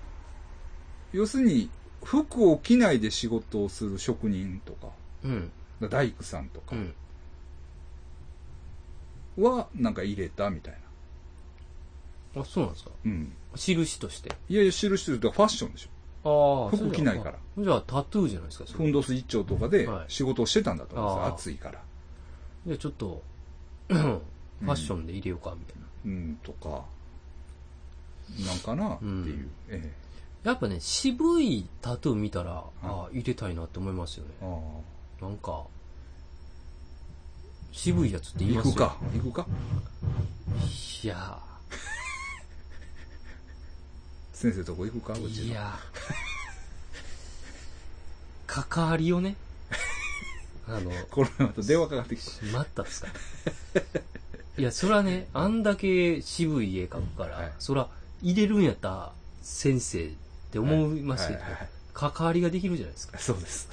[1.13, 1.71] 要するに
[2.05, 4.89] 服を着ないで仕事をする職人とか
[5.25, 5.51] うん。
[5.89, 6.95] 大工さんとかうん。
[9.45, 10.79] はなんか入れたみたいな、
[12.37, 12.91] あ、そうなんですか？
[13.05, 14.31] うん、印として。
[14.49, 15.89] いやいや知る人とファッションでしょ。
[16.25, 17.39] ああ、服着ないから。
[17.59, 18.85] じゃあタトゥーじゃないですか、それ。
[18.85, 20.05] ふんどす一丁とかではい。
[20.09, 21.81] 仕事をしてたんだと思うんですよ、暑いから。
[22.67, 23.23] じゃあちょっと、
[23.89, 24.21] ファ
[24.61, 25.83] ッションで入れようか、みたいな。
[26.05, 26.85] うんとか
[28.47, 29.51] なんかなっていう、うん。
[29.69, 29.93] え
[30.45, 34.33] やっぱね、渋いタトゥー見たら、ああ、入れたいなって思いますよね。
[35.21, 35.65] なんか、
[37.73, 38.73] 渋いやつってあ言いますよ。
[38.73, 38.97] 行くか。
[39.15, 39.47] 行くか。
[41.03, 41.39] いや
[44.33, 45.13] 先生とこ行くか？
[45.15, 45.45] うー、ちの。
[45.47, 45.79] いや。
[48.47, 49.37] ー、関わりをね、
[50.69, 53.09] あの、これまた電話かかってきてしまったっすか。
[54.59, 57.53] いや、そらね、あんだけ渋い絵描くから、はい。
[57.59, 57.89] そら、
[58.23, 60.11] 入れるんやったら、先生っ
[60.53, 61.51] て思いますけど、はい。
[61.53, 61.61] はい。
[61.61, 61.69] はい。
[61.95, 63.19] 関わりができるじゃないですか。
[63.19, 63.69] そうです。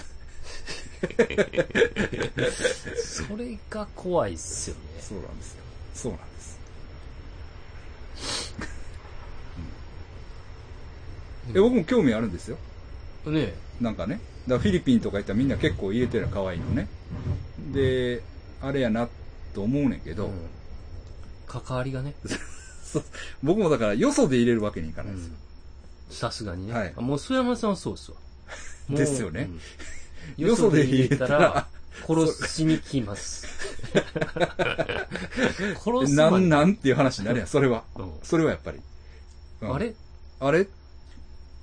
[3.28, 4.82] それが怖いっすよね。
[5.02, 5.64] そうなんですよ。
[5.96, 6.60] そうなんです。
[9.58, 9.64] うん
[11.56, 12.58] え僕も興味あるんですよ。
[13.26, 14.20] ねなんかね。
[14.48, 16.88] だからフィリピンとか行ったらみんな結構入れてるの可愛いのね。
[17.74, 18.22] で、
[18.62, 19.08] あれやな
[19.54, 20.34] と思うねんけど、うん
[21.48, 22.14] 関わりがね、
[23.42, 25.34] 僕もだからよそで入れるわけにいかないですよ。
[26.12, 26.74] さすがにね。
[26.74, 28.18] はいあもう須山さんはそうですわ。
[28.96, 29.50] ですよね
[30.38, 31.68] うん よそで入れたら、
[32.08, 33.48] 殺しに来ます。
[35.84, 37.84] 殺すなんなんっていう話になるやん、それは。
[37.96, 38.80] うんそれはやっぱり。
[39.62, 39.96] うんあれ？
[40.40, 40.68] あれ？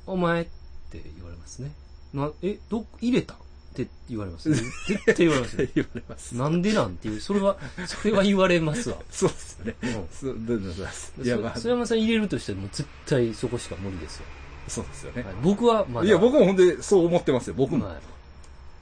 [0.06, 0.44] お前っ
[0.90, 1.72] て言われますね。
[2.14, 3.36] な、え、ど、入れたっ
[3.74, 4.56] て言われます、ね。
[4.88, 5.68] 絶対言われますよ。
[5.74, 6.36] 言われます。
[6.36, 8.98] なんでなんていう、それは、それは言われますわ。
[9.10, 9.76] そうですよね。
[9.82, 10.84] うんそうどうぞどうぞ
[11.22, 14.24] いいや、まあ、須山さん入れるとしても絶対そこしか無理ですよ。
[14.68, 15.22] そうですよね。
[15.22, 16.06] はい僕はまだ。
[16.06, 17.86] いや、僕もほんでそう思ってますよ、僕も。
[17.86, 17.96] はい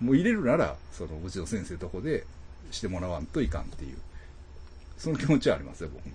[0.00, 2.26] もう入れるなら、その、うちの先生とこで
[2.70, 3.96] してもらわんといかんっていう、
[4.98, 6.12] その気持ちはありますよ、僕も。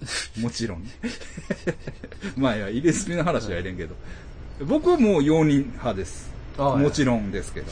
[0.40, 0.90] もちろんね。
[2.36, 3.94] まあいや、入れ墨の話はやれんけど。
[4.66, 6.30] 僕はもう容認派です。
[6.58, 7.66] あもちろんですけど。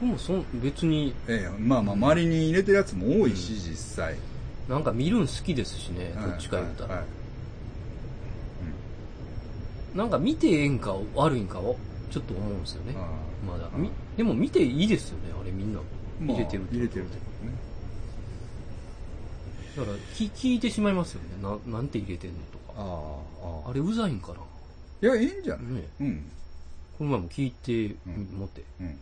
[0.00, 4.14] 僕もそん別にええまあまあ、周りに入れてるやつも多いし、実際。
[4.68, 6.88] なんか見るん好きですしね、どっちか言うたら。
[6.88, 7.06] はいはい
[9.94, 11.76] なんか見てええんか悪いんかを
[12.10, 12.94] ちょっと思うんですよね。
[12.96, 13.08] あ
[13.44, 13.68] まだ。
[14.16, 15.80] でも見ていいですよね、あれみんな。
[16.20, 17.22] まあ入れてる入れてるってこ
[19.78, 21.28] だから聞聞いてしまいますよね。
[21.42, 22.72] ななんて入れてんのとか。
[22.76, 22.82] あ
[23.64, 24.40] あ、ああれうざいんかな。
[25.00, 25.72] いや、いいんじゃない？
[25.74, 26.30] ねうん。
[26.98, 28.98] この前も聞いてうん持って、うん。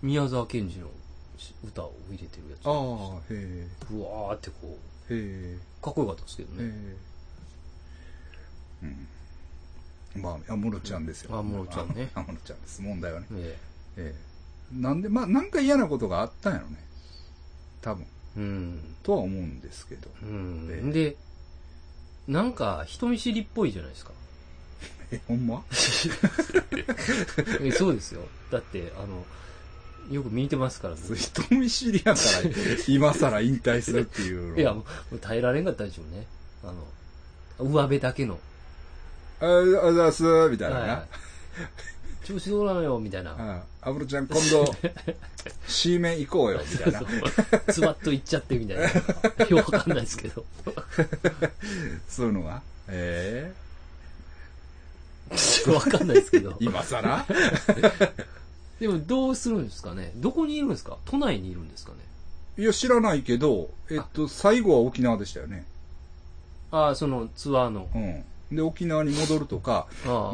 [0.00, 0.88] 宮沢賢治の
[1.64, 2.66] 歌を入れてるやつ。
[2.66, 3.68] ああ、へえ。
[3.90, 4.56] ぶわーってこ
[5.10, 5.18] う、へ
[5.54, 5.58] え。
[5.82, 6.72] かっこよかったですけどへね。
[6.74, 6.96] え。
[10.16, 10.22] うん。
[10.22, 11.36] まあ、安室ちゃんですよ。
[11.36, 12.80] 安室ちゃんね安室ちゃんです。
[12.80, 13.26] 問題はね。
[13.32, 13.58] え
[13.98, 14.14] え
[14.72, 14.80] え。
[14.80, 16.78] なんで、まあ、なんか嫌なことがあったんやろね。
[17.82, 18.06] 多分。
[18.36, 18.96] えうん。
[19.02, 20.08] とは思うんですけど。
[20.22, 20.68] うん。
[20.70, 21.16] ええで、
[22.28, 24.12] なんか人見知りっぽいじゃないですか。
[25.12, 25.62] え、ほんま？
[27.62, 28.22] えそうですよ。
[28.50, 29.24] だって、あの、
[30.10, 32.50] よく見てますから、僕人見知りやから、
[32.86, 34.56] 今更引退するっていうの。
[34.56, 36.26] いや、もう耐えられんかったでしょうね。
[36.64, 36.66] あ
[37.64, 38.38] の、上辺だけの。
[39.40, 40.92] あ、あざっす、みたいなな。
[40.94, 41.06] はい
[42.26, 43.36] 調子どうなのよ、みたいな。
[43.38, 44.64] ああぶるちゃん、今度、
[45.68, 47.00] C 面行こうよ、みたいな。
[47.72, 48.82] ズバッといっちゃって、みたいな。
[49.46, 50.44] よくわかんないですけど。
[52.08, 52.62] そういうのが。
[52.88, 53.52] え
[55.72, 56.56] わかんないですけどえ。
[56.60, 57.26] 今更？
[58.80, 60.12] でも、どうするんですかね？
[60.16, 60.98] どこにいるんですか？
[61.04, 61.98] 都内にいるんですかね？
[62.58, 65.64] いや、知らないけど、えっと、最後は沖縄でしたよね。
[66.72, 67.88] ああ、そのツアーの。
[67.94, 68.24] うん。
[68.56, 69.86] で、沖縄に戻るとか。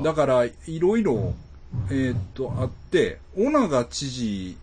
[0.02, 1.35] だから、いろいろ、
[1.90, 4.56] えっと、あって、尾長知事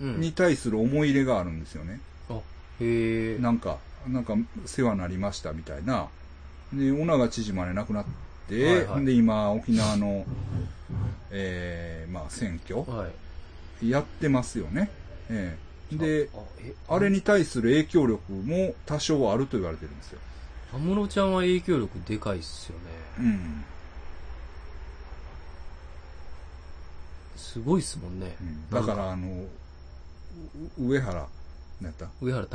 [0.00, 2.00] うん、に対する思い入れがあるんですよね。
[2.28, 2.34] あ、
[2.80, 3.38] へえ。
[3.38, 4.34] なんか、なんか、
[4.66, 6.08] 世話になりましたみたいな。
[6.72, 8.04] で、尾長知事まで亡くなっ
[8.48, 10.24] て、はいはいで、今、沖縄の、
[11.30, 13.06] えー、まあ、選挙は
[13.82, 13.90] い。
[13.90, 14.90] やってますよね。
[15.30, 15.56] え
[15.90, 16.28] えで、
[16.88, 20.18] あ、れに対する影響力も多少はあると言われてるんですよ。
[20.72, 22.84] 安室ちゃんは影響力でかいっすよね。
[23.20, 23.64] うん。
[27.36, 28.36] すごいっすもんね。
[28.70, 29.28] だから、あの、
[30.78, 31.26] う上原、
[31.80, 32.08] 何やった？
[32.20, 32.46] 上原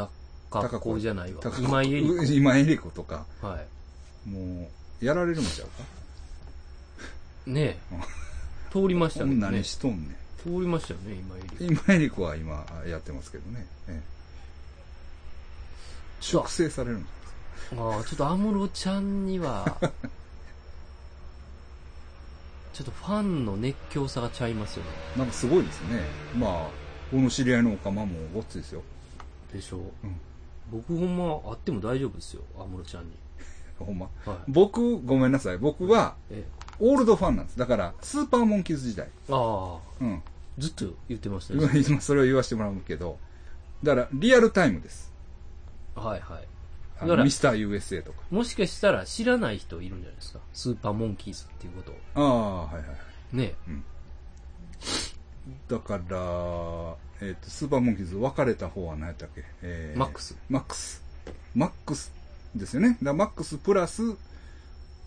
[0.51, 1.41] 貴子じゃないわ。
[1.41, 3.47] 高子今井絵理う今井絵理子とか、子。
[3.47, 4.29] はい。
[4.29, 4.69] も
[5.01, 5.83] う、やられるんちゃうか？
[7.47, 7.99] ねえ。
[8.71, 9.31] 通りましたね。
[9.31, 11.77] こんなにしとんね通りましたよね、今井絵理ん。
[11.87, 13.65] 今井理子は今やってますけどね。
[13.87, 14.19] ええ
[16.21, 17.07] 粛清されるんじ
[17.75, 17.81] 子。
[17.95, 19.77] ああ、ちょっと安室ちゃんには、
[22.79, 24.91] ちょっとファンの熱狂さがちゃいますよね。
[25.15, 25.99] ゃなんかすごいですね。
[26.37, 26.69] まあ、
[27.11, 28.83] この知り合いのおかまもごっついですよ。
[29.51, 29.81] でしょう。
[30.05, 30.15] うん
[30.71, 33.11] 僕ほんま会っても大丈夫ですよ、安室ちゃんに。
[33.79, 34.07] ほんま。
[34.25, 34.37] はい。
[34.47, 35.57] 僕、ごめんなさい。
[35.57, 36.45] 僕は、え
[36.79, 37.59] オールドファンなんです。
[37.59, 39.09] だから、スーパーモンキーズ時代。
[39.29, 40.21] ああ、うん。
[40.57, 41.83] ずっと言ってましたね。
[41.99, 43.17] それを言わせてもらうけど、
[43.83, 45.11] だから、リアルタイムです。
[45.95, 46.47] はいはい。
[46.99, 48.19] あだからのミスター USA とか。
[48.29, 50.39] もしかしたら知らない人いるんじゃないですか？
[50.53, 51.95] スーパーモンキーズっていうことを。
[52.15, 52.95] ああ、はいはいは
[53.33, 53.37] い。
[53.37, 53.55] ね
[55.67, 56.95] だから、
[57.27, 60.35] えっ、と、スーパーモンキーズ別れた方は何やったっけ、えマックス。
[60.49, 61.01] マックス。
[61.55, 62.11] マックス
[62.55, 62.89] ですよね。
[62.89, 64.01] だからマックスプラス、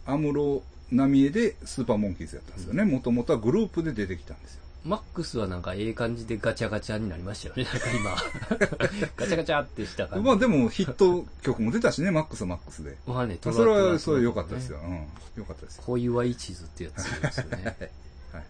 [0.05, 2.85] アムロナミエでスーパーモンキーズやったんですよね。
[2.85, 4.62] もともとはグループで出てきたんですよ。
[4.85, 7.65] マックスはなんかええ感じでガチャガチャになりましたよね。
[7.71, 8.11] なんか今。
[9.17, 10.27] ガチャガチャってした感じ。
[10.27, 12.97] まあでもヒット曲も出たしね、マックスはマックスで。
[13.07, 14.81] まあね、それは、それは良かったですよ。。
[14.83, 15.07] うん。
[15.37, 15.85] 良かったですよ。
[15.87, 17.77] 小岩井地図ってやつですよね。
[18.33, 18.45] はい。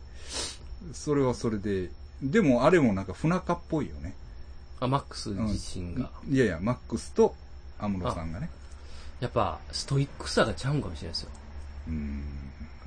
[0.95, 1.91] それはそれで、
[2.23, 4.15] でもあれもなんか不仲っぽいよね。
[4.81, 6.11] あ、マックス自身が。
[6.29, 7.37] いやいや、マックスと
[7.79, 8.49] アムロさんがね。
[9.21, 11.31] やっぱ、ストイックさがちゃうんかもしれないですよ。
[11.89, 12.25] うーん、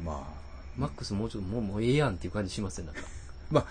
[0.03, 0.45] まあ、
[0.77, 3.01] マックスもうちょっともうもうええやんっていう感じしません、なんか。
[3.55, 3.65] まあ、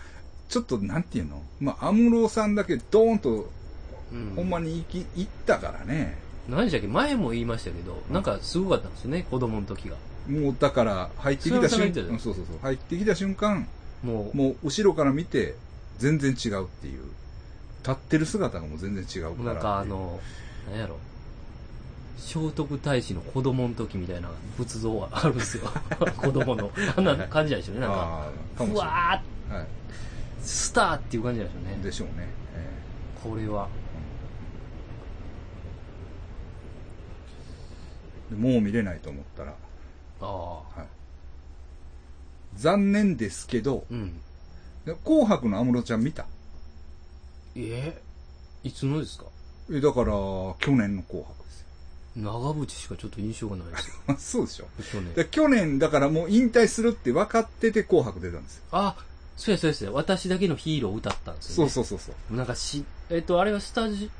[0.49, 1.43] ちょっとなんていうの？
[1.61, 3.51] まあ、アムロさんだけドーンと、
[4.13, 4.33] うん。
[4.37, 6.17] ほんまに行き、行ったからね。
[6.49, 6.87] 何でしたっけ？
[6.89, 9.97] 前も言いましたけど、なんかすごかったんですよね、子供の時が。
[10.29, 13.67] もうだから、入ってきた瞬間、そうそうそう、入ってきた瞬間、
[14.03, 15.55] もう、もう後ろから見て、
[15.99, 17.03] 全然違うっていう。
[17.87, 19.53] 立ってる姿がもう全然違うから。
[19.53, 20.19] なんかあ、の、
[20.71, 20.97] なんやろ。
[22.17, 25.71] 聖徳太子の子供の時みたいな仏像があるんですよ。
[26.17, 26.71] 子供の。
[26.97, 27.83] あんな感じなんでしょうね。
[27.83, 28.75] なんか、ふ。
[28.75, 29.67] わーは
[30.43, 31.77] スターっていう感じなんでしょうい。
[31.77, 31.83] ね。
[31.85, 32.29] でしょうね。
[32.55, 32.71] え
[33.23, 33.69] これは。
[38.37, 39.55] もう見れないと思ったら、
[40.21, 40.55] ああ。
[40.57, 40.87] はい。
[42.57, 44.21] 残念ですけど、うん。
[44.85, 46.27] で紅白の安室ちゃん見た？
[47.57, 48.01] え？
[48.65, 49.27] いつのですか？
[49.71, 50.07] え、だから、
[50.59, 51.67] 去年の紅白ですよ。
[52.17, 54.17] 長渕しかちょっと印象がないですよ。
[54.19, 54.67] そうでしょ。
[54.93, 55.15] 去年。
[55.15, 58.63] で去年、だからもう引退するって分かってて紅白出たんですよ。
[58.73, 58.97] あ、
[59.37, 59.95] そうやそうやそうや。
[59.95, 61.71] 私だけのヒーローを歌ったんですよ、そうね。
[61.71, 62.37] そうそうそう。
[62.37, 64.11] なんかし、えっ、と、あれはスタジ、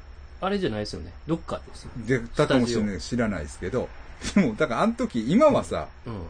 [0.41, 1.13] あれじゃないですよね。
[1.27, 1.91] どっかですよ。
[2.07, 3.89] で、たかもしれない知らないですけど、
[4.35, 6.23] でも、だからあの時、今はさ、うん。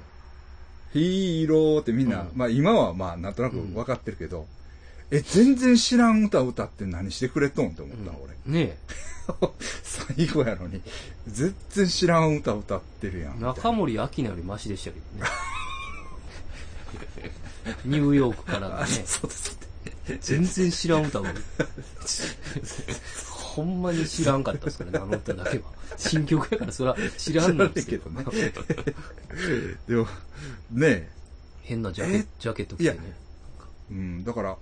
[0.93, 4.47] ヒーローってみんな、うんまあ今はまあなんとなく分かってるけど、
[5.11, 8.35] え、全然知らん歌歌って何してくれとんって思った、俺。
[8.53, 8.77] ね
[9.83, 10.81] 最後やのに、
[11.27, 13.33] 全然知らん歌歌ってるやん。
[13.33, 13.35] え。
[13.35, 15.31] みたいな中森明菜よりマシでしたけどね。
[17.85, 18.87] ニューヨークからね。
[18.87, 19.59] そうです
[20.21, 21.25] 全然知らん歌を。
[23.31, 25.65] ほんまに知らんかったですからね、あの歌だけは。
[25.97, 28.33] 新曲やからそれは知らんのですけど知らんけ
[29.87, 30.07] でも、
[30.73, 31.09] ね
[31.63, 32.27] 変なジャケえ？
[32.39, 32.99] ジャケット着てね。
[33.91, 34.57] え、うん、だから、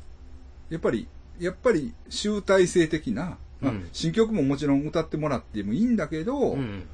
[0.71, 1.09] やっぱり、
[1.41, 6.85] やっぱり集大成的な、まあうん新曲ももちろん歌ってもらってもいいんだけど、うん。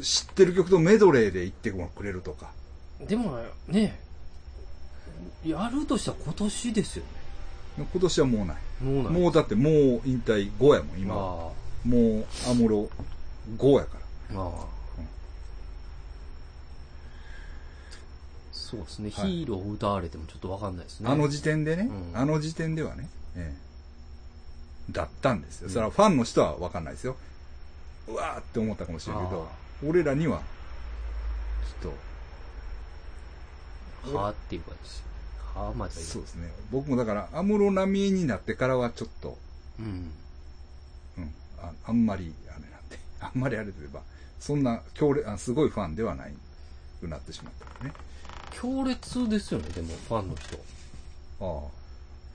[0.00, 2.50] 知ってる曲とメドレーで言ってくれるとか。
[3.08, 3.98] でもね、
[5.44, 7.04] やるとしたら今年ですよ
[7.78, 7.86] ね。
[7.92, 8.56] 今年はもうない。
[8.84, 9.22] もうない。
[9.22, 9.72] もうだってもう
[10.04, 11.50] 引退5やもん、今は。
[11.50, 12.88] あもう、アムロ
[13.56, 13.98] 5やか
[14.32, 14.40] ら。
[14.40, 14.50] あ。
[18.52, 21.08] そうですね、はいヒーローを歌われてもちょっとわかんないですね。
[21.08, 23.54] あの時点でね、うんあの時点ではね、え
[24.88, 25.68] えだったんですよ。
[25.68, 27.16] うんそれはファンの人は分かんないですよ。
[28.08, 29.48] うわーって思ったかもしれんけど、
[29.86, 30.42] 俺らには、
[31.80, 31.92] ちょっ
[34.14, 35.05] はあっていう感じです
[35.56, 36.50] あまでと、はそうですね。
[36.70, 39.36] 僕もだから、安室奈美恵になってからはちょっと、
[39.78, 40.10] うん。
[41.18, 44.02] うん、ああんまり、あれなんで、 あんまりあれといえば、
[44.38, 46.34] そんな強烈あ、すごいファンではない
[47.00, 47.92] くなってしまったね。
[48.52, 50.56] 強烈ですよね、でも、ファンの人。
[51.40, 51.76] ああ。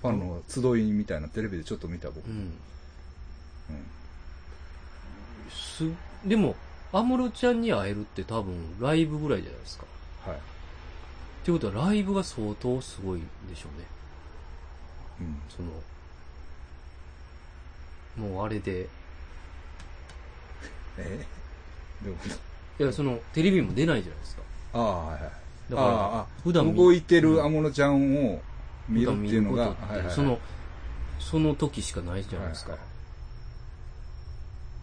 [0.02, 2.28] ファンの集いみたいなテレビでちょっと見た僕。
[2.28, 2.54] ううんん。
[5.52, 5.84] す、
[6.28, 6.56] でも、
[6.92, 9.86] 安室ちゃんに会えるって多分、ライブぐらいじゃないですか。
[10.26, 10.40] はい。
[11.42, 13.88] ってことは、ライブが相当すごいんでしょうね。
[15.22, 15.42] うん。
[15.50, 15.62] そ
[18.24, 18.88] の、もうあれで、え？
[20.98, 21.26] え
[22.04, 22.16] でも、
[22.80, 24.42] いや、その、テレビも出ないじゃないですか。
[24.74, 25.32] ああ、はいはい。
[25.72, 28.42] だからああ普段見動いてるうん安室ちゃんを
[28.90, 29.76] 見るっていうのが、
[30.10, 30.40] その、
[31.20, 32.74] その時しかないじゃないですか。
[32.74, 32.82] はい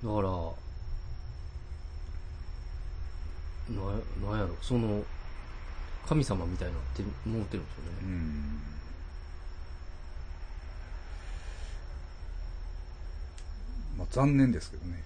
[0.05, 0.31] だから、な、
[4.31, 5.03] なんやろ、その、
[6.09, 8.17] 神様みたいになってる、思ってるんですようね。
[8.17, 8.63] ん。
[13.99, 15.03] まあ残念ですけどね。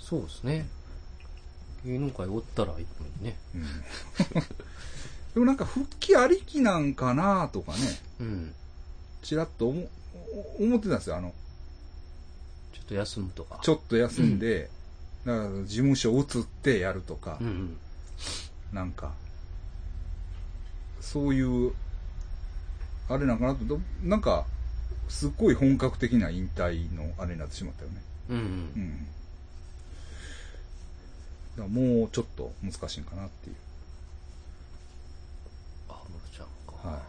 [0.00, 0.66] そうですね。
[1.84, 3.36] 芸能界おったらいいのにね。
[3.54, 3.62] うん。
[5.34, 7.78] でもなんか復帰ありきなんかなとかね、
[8.18, 8.54] うん。
[9.22, 9.88] ちらっと思
[10.58, 11.16] お思ってたんですよ。
[11.16, 11.32] あの、
[12.72, 13.60] ちょっと休むとか。
[13.62, 14.70] ちょっと休んで、
[15.24, 17.76] だから事務所移ってやるとか、うんうん。
[18.72, 19.14] なんか、
[21.02, 21.72] そういう、
[23.08, 24.46] あれなんかなと、どなんか、
[25.08, 28.02] すっごい本格的な引退のあれになってしまったよね。
[28.30, 28.40] うんう。
[28.40, 29.06] うんん。
[31.56, 33.56] だからもうちょっと難しいんかなっていう。
[35.90, 36.46] あ、ムロちゃん
[36.80, 36.88] か。
[36.88, 37.00] はい。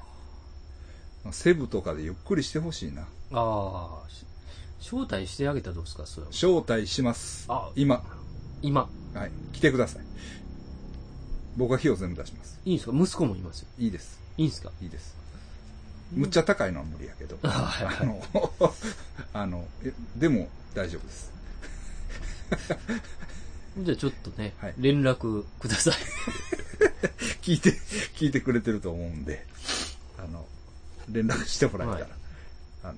[1.23, 3.03] まあ、セブとかでゆっくりしてほしいな。
[3.31, 4.25] ああ、し
[4.81, 6.31] 招待してあげたらどうですか、それは。
[6.31, 7.71] 招待しますあ。
[7.75, 8.03] 今。
[8.63, 9.31] 今、はい。
[9.53, 10.03] 来てください。
[11.57, 12.59] 僕は火を全部出します。
[12.65, 12.97] いいんですか？
[12.97, 13.67] 息子もいますよ。
[13.79, 14.19] いいです。
[14.37, 14.71] いいんですか？
[14.81, 15.15] いいです。
[16.11, 17.37] むっちゃ高いのは無理やけど。
[17.47, 17.49] は
[17.81, 18.23] いはいあの、
[19.33, 21.31] あの、 えでも大丈夫です。
[23.79, 25.93] じゃあちょっとね、はい連絡ください。
[27.41, 27.71] 聞いて、
[28.15, 29.45] 聞いてくれてると思うんで、
[30.17, 30.45] あの、
[31.09, 32.11] 連絡してもらえたら、はい
[32.83, 32.93] あの、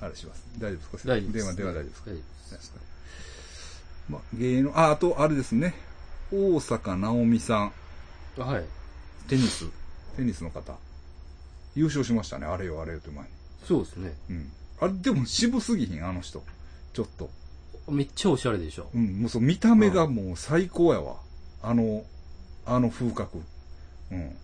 [0.00, 0.42] あれします。
[0.58, 1.14] 大丈夫ですか？
[1.14, 1.44] 大丈夫です。
[1.44, 2.10] 電話、電話大丈夫ですか？
[2.10, 2.72] 大丈夫です。
[4.08, 5.74] まあ、芸能、あ、あと、あれですね。
[6.34, 7.70] 大坂なおみさ
[8.36, 8.64] ん、はい。
[9.28, 9.66] テニス、
[10.16, 10.74] テニスの方。
[11.76, 12.46] 優勝しましたね。
[12.46, 13.30] あれよ、あれよって前に。
[13.64, 14.12] そうですね。
[14.30, 14.52] うん。
[14.80, 16.42] あれ、でも渋すぎひん、あの人。
[16.92, 17.30] ちょっと。
[17.88, 18.88] めっちゃおしゃれでしょ。
[18.94, 21.16] うん、もうそう、見た目がもう最高やわ。
[21.62, 22.04] あの、
[22.66, 23.38] あの風格。
[24.10, 24.36] うん。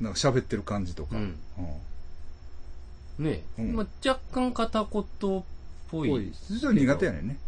[0.00, 1.16] なんか喋ってる感じとか。
[1.16, 1.36] うん
[3.18, 3.24] うん。
[3.24, 6.08] ねえ、うんまあ、若干片言っぽい。
[6.08, 6.32] ぽい。
[6.48, 7.38] 実は苦手やねんね。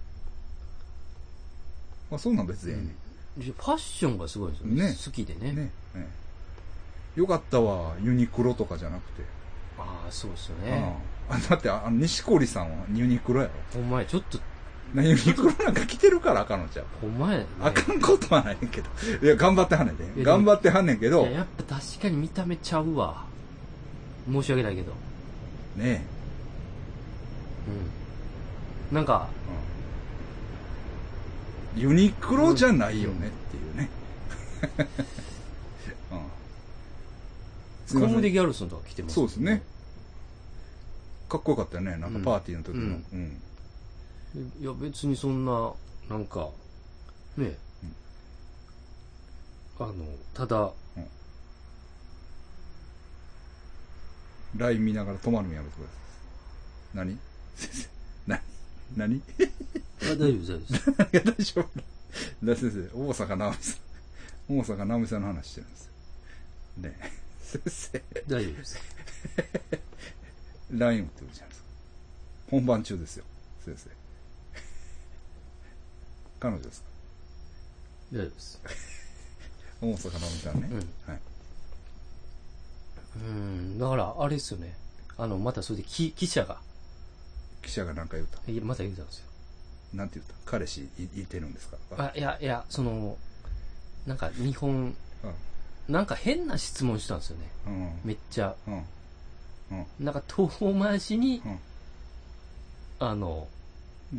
[2.12, 2.94] まあ、そんなん別でええね
[3.40, 4.82] ファッションがすごいんですよね。
[4.82, 5.52] ね好きでね。
[5.52, 5.56] ん。
[5.56, 5.62] ね。
[5.94, 6.06] ね
[7.16, 9.22] よかったわ、ユニクロとかじゃなくて。
[9.78, 10.94] ああ、そうですよね。
[11.30, 13.52] ああだって、あの、西堀さんはユニクロやろ。
[13.72, 14.38] ほんまや、ちょっと、
[14.92, 17.46] なユニクロなんか着てるからあかんのちゃんまやね。
[17.62, 18.90] あかんことはないねんけど。
[19.22, 20.04] いや、頑張ってはんねんで。
[20.20, 23.24] や頑張ってはんねんけどいや、、やっぱ確かに見た目ちゃうわ。
[24.30, 24.92] 申し訳ないけど。
[25.76, 26.04] ね
[28.90, 28.94] うん。
[28.94, 29.30] なんか、
[31.76, 33.90] ユニクロじゃないよねっていうね。
[36.10, 39.62] うんコムデ・ギャルソンとか来てますそうですね。
[41.28, 41.98] かっこよかったよね。
[41.98, 42.82] なんかパーティーの時の。
[42.84, 43.42] うんうん
[44.34, 45.72] いや、別にそんな、
[46.08, 46.48] なんか、
[47.36, 47.54] ね、
[49.78, 49.92] あの、
[50.32, 50.72] ただ、
[54.56, 56.96] LINE 見ながら止まるのやめてください。
[56.96, 57.18] 何？
[57.56, 57.88] 先生。
[58.96, 59.22] 何？
[60.02, 60.74] あ大丈夫です、大丈夫です。
[61.12, 61.68] や、大丈夫
[62.44, 62.56] だ。
[62.56, 63.76] 先生、大阪直美さん。
[64.48, 65.92] 大阪直美さんの話してるんですよ。
[66.78, 67.10] ねえ
[67.42, 68.78] 先生、大丈夫です。
[70.70, 71.68] LINE 打ってるじゃないですか。
[72.50, 73.24] 本番中ですよ。
[73.64, 73.90] 先生。
[76.40, 76.86] 彼女ですか？
[78.12, 78.60] 大丈夫です。
[79.80, 80.68] 大阪直美さんね。
[81.06, 81.18] はい。
[83.14, 84.74] うん、だから、あれですよね。
[85.18, 86.60] あの、またそれで記記者が、
[87.62, 88.50] 記者が何か言うた？
[88.50, 89.26] いやまた言うたんですよ。
[89.94, 90.34] なんて言った？
[90.46, 91.76] 彼氏いいてるんですか？
[91.96, 93.16] あ、いや、いや、その、
[94.06, 94.94] なんか日本、
[95.88, 97.50] なんか変な質問したんですよね。
[97.66, 97.72] うん。
[97.72, 97.92] うん。
[98.04, 98.54] めっちゃ。
[98.66, 98.74] うん。
[98.74, 98.84] うん。
[100.00, 101.58] なんか遠回しに、うん
[102.98, 103.48] あの、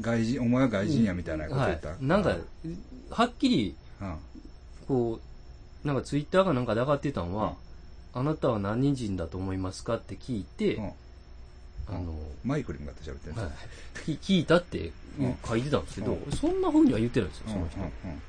[0.01, 2.03] 外人、お前は外人やみたいなことはい言った？。
[2.03, 2.35] なんか、
[3.11, 4.17] はっきり、うん。
[4.87, 5.19] こ
[5.83, 7.55] う、なんかツイッターがなんかで上がってたのは、
[8.13, 10.91] あなたは何人だと思いますかって聞いて、うん。
[11.87, 12.13] あの、
[12.43, 13.55] マイクに向かって喋ってるんですはよ
[14.21, 17.79] 聞いたってうん書いてたんですけど、うそんな風には言ってないんですよ、うんその人。
[17.79, 18.21] うん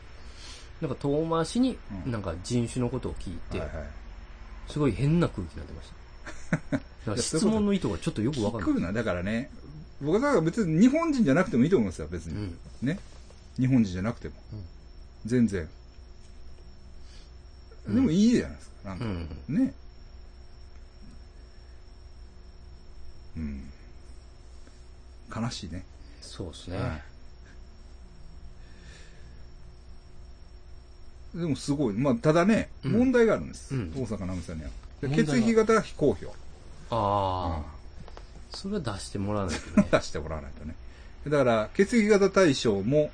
[0.80, 3.62] なんか遠回しにう、んなんか人種のことを聞いて。
[4.68, 5.90] すごい変な空気になってまし
[6.50, 6.56] た。
[6.76, 6.82] だか
[7.12, 8.70] ら質問の意図がちょっとよくわかんない。
[8.70, 9.50] 聞くな、だからね、
[10.00, 12.34] 僕は別に日本人じゃなくてもいいと思いますよ、別に。
[12.34, 12.58] うん。
[12.82, 12.98] ね。
[13.58, 14.34] 日本人じゃなくても。
[14.52, 14.64] うん
[15.26, 15.66] 全然。
[17.86, 18.74] うんでもいいじゃないですか。
[18.90, 19.28] なんか、うん。
[19.48, 19.74] ね。
[23.36, 23.70] うん。
[25.34, 25.84] 悲しいね。
[26.20, 26.78] そうですね。
[26.78, 27.02] はい
[31.34, 31.94] でもすごい。
[31.94, 33.74] まあ、ただね、うん問題があるんです。
[33.74, 34.70] うん大阪直美さんには。
[35.02, 36.26] 血液型は非公表。
[36.26, 36.30] あ
[36.90, 37.64] あ、うん
[38.56, 39.88] それは出してもらわないとね。
[39.90, 40.76] 出してもらわないとね。
[41.26, 43.10] だから、血液型対象も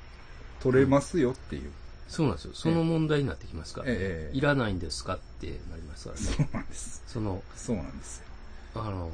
[0.61, 1.71] 取れますよっていう。
[2.07, 2.53] そうなんですよ。
[2.53, 6.21] その問題になってきますから、ねええいらないんですかってなりますからね。
[6.21, 7.01] そうなんです。
[7.07, 8.25] その、そうなんですよ。
[8.75, 9.11] あの、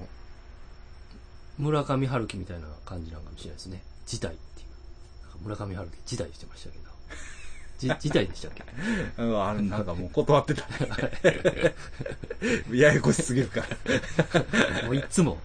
[1.58, 3.82] 村上春樹みたいな感じなのかもしれないですね。
[4.06, 5.44] 辞退っていう。
[5.44, 6.88] 村上春樹辞退してましたけど。
[7.80, 8.64] じ辞退でしたっけ？
[9.22, 11.76] うんあれ、なんかもう断ってたね。
[12.74, 14.84] ややこしすぎるから。
[14.86, 15.38] もういつも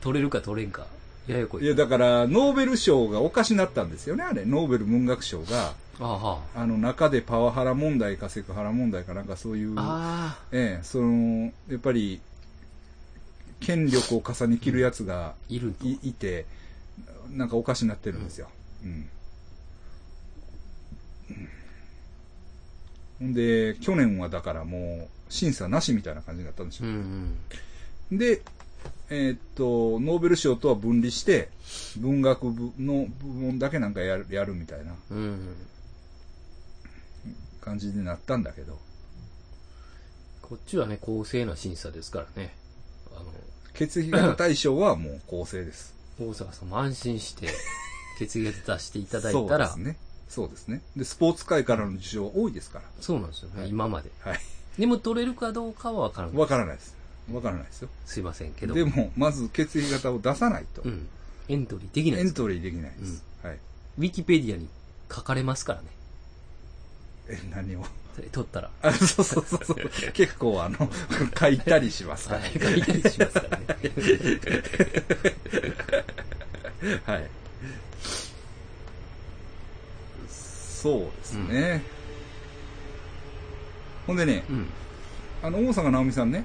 [0.00, 0.86] 取れるか取れんか。
[1.26, 1.64] ややこい。
[1.64, 4.44] いや、だから、ノーベル賞がおかしなったんですよね、あれ。
[4.44, 10.38] ノーベル文学賞が、ああはあの、中でパワハラ問題かセクハラ問題かなんかそういう、あ。
[10.40, 12.20] あええ、その、やっぱり、
[13.60, 15.86] 権力を重ね切るやつがあ、いると。
[15.86, 16.46] いいて、
[17.30, 18.48] なんかおかしになってるんですよ。
[18.84, 19.08] うん。
[23.18, 27.36] ほんで、去年はだからもう、審査なしみたいな感じになったんでしょうん
[28.10, 28.18] うん。
[28.18, 28.42] で、
[29.10, 31.50] えーっと、ノーベル賞とは分離して、
[31.98, 35.54] 文学部の部門だけなんかやるやるみたいなうん。
[37.60, 38.78] 感じになったんだけど、
[40.40, 42.54] こっちはね、公正な審査ですからね。
[43.20, 43.32] あの、
[43.74, 45.94] 血液型大賞はもう公正です。
[46.18, 47.48] 大阪さんも安心して、
[48.18, 49.96] 血液型出していただいそうたら、ですね。
[50.28, 50.82] そうですね。
[50.96, 52.84] で、スポーツ界からの受賞多いですから。
[53.00, 54.10] そうなんですよね、はい今まで。
[54.20, 54.40] はい。
[54.78, 56.36] でも取れるかどうかはわからない。
[56.36, 56.94] わからないです。
[57.32, 57.88] わからないですよ。
[58.06, 58.74] すいませんけど。
[58.74, 61.08] でも、まず血液型を出さないとう、ん。
[61.48, 62.28] エントリーできないです。
[62.28, 63.24] エントリーできないです。
[63.42, 63.58] はい。
[63.98, 64.68] ウィキペディアに
[65.12, 65.88] 書かれますからね。
[67.28, 67.84] え、何を？
[68.32, 68.70] 取ったら。
[68.82, 69.90] あ、 そうそうそうそう。
[70.12, 70.90] 結構あの、
[71.38, 73.66] 書いたりしますからはい、書いたりしますからね。
[77.04, 77.30] はい。
[80.28, 81.82] そうですね。
[84.06, 84.66] ほんでね、うん。
[85.42, 86.44] あの、大阪直美さんね、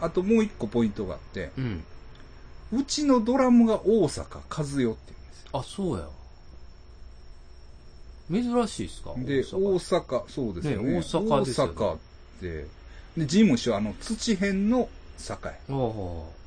[0.00, 1.84] あともう一個ポイントがあって、うん。
[2.72, 4.96] うちのドラムが大阪和代って言うんで
[5.32, 5.50] すよ。
[5.52, 6.08] あ、そうや。
[8.32, 9.14] 珍しいですか？
[9.18, 9.44] で、大
[9.78, 10.00] 阪。
[10.00, 10.92] 阪、そうですよね。
[10.92, 11.72] ね大阪ですよね。
[11.74, 11.98] 大阪っ
[12.40, 12.66] て、
[13.16, 15.52] で、事務所、あの、土辺の堺。
[15.52, 16.42] ああ。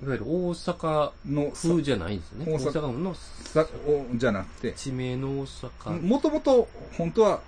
[0.00, 2.44] いわゆる大阪の、風じゃないんですね。
[2.46, 2.86] 大阪。
[2.92, 6.02] のさおじゃなくて、地名の大阪。
[6.06, 7.40] もともと、本当は、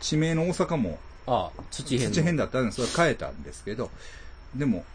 [0.00, 2.10] 地名の大阪も、ああ、土辺の。
[2.14, 3.90] 土辺だったんで、それは変えたんですけど、
[4.54, 4.86] でも、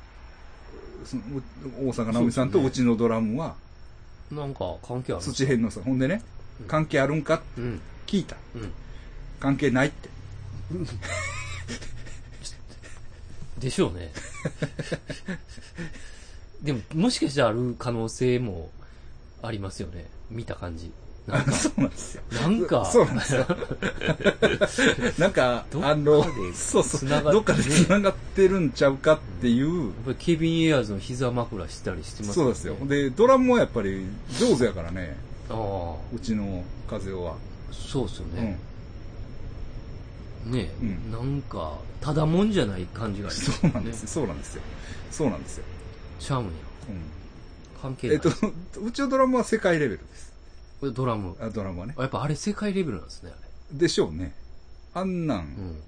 [1.06, 1.44] そのう
[1.90, 3.54] 大阪直美さんとそうちのドラムは、
[4.32, 6.22] なんか関係ある土辺のさ、ほんでねう、ん
[6.68, 7.42] 関係あるんか？
[7.58, 7.82] うん。
[8.06, 8.36] 聞いた。
[8.56, 8.72] うん。
[9.40, 10.10] 関係ないって。
[13.60, 14.12] でしょうね。
[16.62, 18.70] でも、もしかしたらある可能性も
[19.42, 20.06] ありますよね。
[20.30, 20.92] 見た感じ。
[21.28, 22.24] なんかそうなんですよ。
[22.42, 23.46] なんか、そうなんですよ。
[25.20, 32.76] なんか、あの、そうそう、どっかで繋がってるんちゃうかっていう、やっぱりケビン・エアーズの膝枕したりしてますそうですよ。
[32.86, 34.06] で、ドラムもやっぱり
[34.40, 35.18] 上手やからね、
[35.50, 37.36] うちの和代は。
[37.72, 38.60] そうっすようんね。。
[40.82, 44.08] うんなんか、ただもんじゃない感じがありますそうなんですよ。
[44.08, 44.62] そうなんですよ。
[45.12, 45.64] そうなんですよ。
[46.20, 46.52] ちゃうんや。
[46.90, 47.02] うん。
[47.82, 48.16] 関係ない。
[48.16, 48.30] えっと、
[48.82, 50.34] うちのドラムは世界レベルです。
[50.80, 51.36] これドラム。
[51.40, 51.96] あドラムはね。
[51.98, 53.42] やっぱあれ世界レベルなんですね、あ
[53.74, 53.78] れ。
[53.78, 54.34] でしょうね。
[54.94, 55.40] あんなん。
[55.40, 55.82] うん。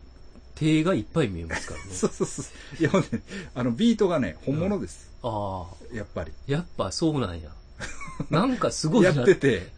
[0.55, 1.85] 手がいっぱい見えますからね。
[1.93, 2.45] そうそうそう。
[2.79, 3.21] いや、ほんで
[3.55, 5.09] あの、ビートがね、本物です。
[5.23, 6.33] ああ、やっぱり。
[6.47, 7.49] やっぱそうなんや。
[8.29, 9.71] なんかすごいなやってて、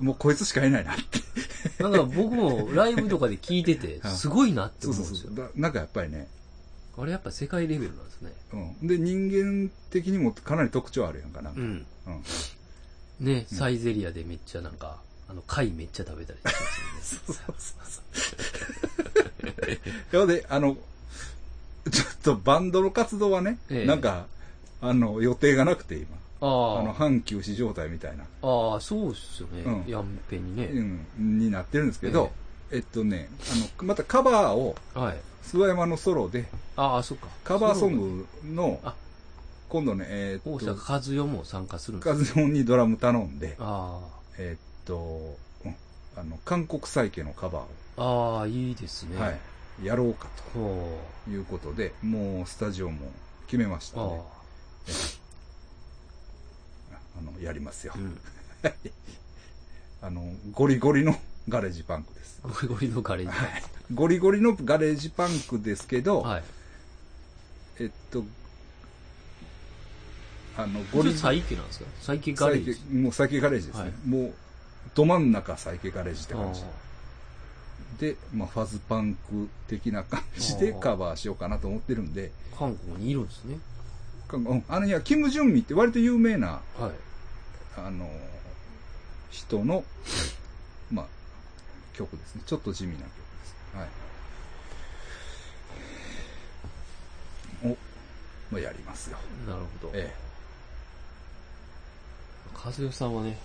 [0.00, 1.82] もうこいつしかいないなって。
[1.82, 5.28] なんか僕もライブとかで聞いてて、 はいすごいなってそう思うんですよ。
[5.28, 5.46] そうそう。
[5.46, 6.28] だなんかやっぱりね、
[6.96, 8.32] あれやっぱ世界レベルなんですね。
[8.52, 8.88] うん。
[8.88, 11.50] で、人間的にもかなり特徴あるやんかな。
[11.50, 11.62] ううん。
[11.62, 11.84] ん。
[13.20, 16.50] ね、サイゼリアでめっちゃなんか、あの、貝めっちゃ食べたりしま
[17.02, 17.72] す そうそうそ
[20.16, 20.18] う。
[20.20, 20.76] ほんで、あの、
[21.90, 24.26] ちょっとバンドの活動はね、ええなんか、
[24.80, 26.16] あの、予定がなくて今。
[26.46, 29.62] ああの、あ、半休止状態みたいな、ああ、そうっすよね。
[29.62, 30.66] うんやんぺにね。
[30.66, 30.80] う
[31.22, 32.30] ん、になってるんですけど、
[32.70, 35.16] えっとね、あの、またカバーを、はい。
[35.44, 37.28] 諏訪山のソロで、ああ、そっか。
[37.44, 38.94] カバーソングのあ、
[39.68, 44.00] 今度ね、え大ーっと、阪和代も参加するんですカズオンにドラム頼んで、あ
[44.38, 45.76] えーっと、うん
[46.16, 49.20] あの、韓国再家のカバーあ、ああ、いいですを、ね。
[49.20, 49.38] はい、
[49.84, 53.12] やろうかほということで、もうスタジオも
[53.46, 54.20] 決めましたね。
[57.18, 58.02] あの、やりますよあ、う。
[58.02, 58.18] ん。
[60.02, 62.40] あの、ゴリゴリのガレージパンクです。
[62.42, 63.62] ゴリゴリのガレージはい
[63.94, 66.44] ゴリゴリのガレージパンクですけど、はい。
[67.80, 68.24] えっと、
[70.56, 71.86] あの、ゴリ最家なんですか？
[72.00, 72.80] 最家ガレージ。
[72.94, 73.82] もう最家ガレージですね。
[73.82, 74.34] はいもう、
[74.94, 76.62] ど真ん中最家ガレージってあ感じ。
[78.00, 83.58] で、まあ、ファズパンク的な感じでカバーしようかなと思ってるんで、あ韓国にいるんですね。
[84.68, 86.90] あの、いや、キム・ジュンミって割と有名な、はい。
[87.78, 88.10] あの、
[89.30, 89.84] 人の、
[90.90, 91.06] まあ、
[91.92, 92.42] 曲ですね。
[92.46, 93.12] ちょっと地味な曲で
[93.44, 93.54] す。
[97.62, 97.72] はい。
[97.72, 97.76] お、
[98.50, 99.18] まあ、やりますよ。
[99.46, 99.92] なるほど。
[99.94, 100.12] え
[102.64, 103.38] 和代さんはね、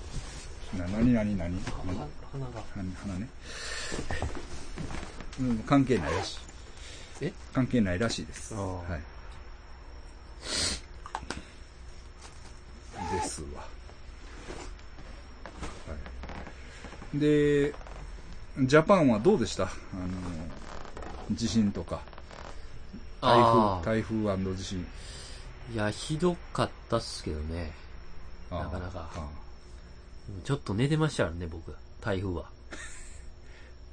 [0.73, 0.77] え。
[0.79, 2.07] な、なになになには鼻が。
[2.73, 3.29] 鼻鼻ね。
[5.39, 6.37] うん、関係ないらしい。
[7.21, 7.33] え？
[7.53, 8.55] 関係ないらしいです。
[8.55, 9.20] はい。
[13.13, 13.61] ですわ。
[15.87, 15.95] は
[17.15, 17.19] い。
[17.19, 17.73] で、
[18.63, 19.63] ジャパンはどうでした？
[19.63, 22.01] あの、地震とか。
[23.21, 24.85] 台あ風、台風地震。
[25.73, 27.71] いや、ひどかったっすけどね。
[28.49, 29.29] なかなか
[30.43, 31.73] ちょっと寝てましたからね、僕。
[32.01, 32.49] 台風は。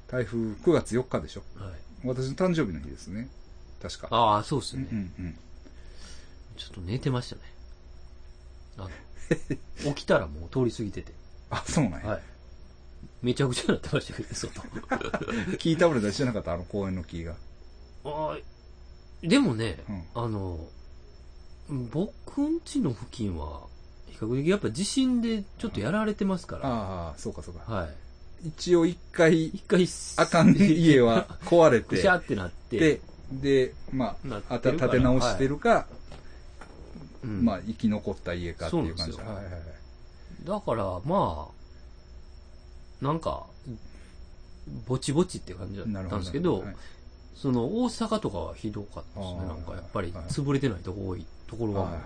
[0.07, 1.43] 台風9月4日でしょ？
[1.57, 1.73] はい。
[2.03, 3.29] 私の誕生日の日ですね。
[3.81, 4.07] 確か。
[4.11, 4.89] ああ、そうっすうんね。
[4.91, 5.37] うんうん。
[6.59, 7.41] ちょっと寝てましたね。
[8.77, 8.89] あの、
[9.95, 11.13] 起きたらもう通り過ぎてて。
[11.49, 12.09] あ、そうなんや。
[12.09, 12.21] はい。
[13.21, 14.61] めちゃくちゃなってましたけど、外。
[15.57, 17.35] 木倒れたりしてなかったあの公園の木が。
[18.03, 20.67] あーでもね、うんあの、
[21.91, 23.67] 僕ん家の付近は、
[24.07, 26.61] 比較的やっぱ地震でちょっとやられてますから。
[26.65, 27.71] ああ、そうかそうか。
[27.71, 28.47] はい。
[28.47, 29.87] 一応一回、一回、
[30.17, 33.01] あかん家は壊れ くてしゃってなって、で、
[33.31, 35.87] で、まあ、あたなってるから立て直してるか、
[37.23, 39.13] うんまあ、生き残った家かっていう感じ。
[39.13, 39.61] そうなんはいはいはい。
[40.45, 41.49] だから、ま
[43.01, 43.45] あ、なんか、
[44.87, 46.15] ぼちぼちって感じだった。
[46.15, 46.75] んですけど、はい
[47.41, 49.39] その大阪とかはひどかったですね。
[49.47, 51.97] なんかやっぱりはい潰れてないとこ多いところは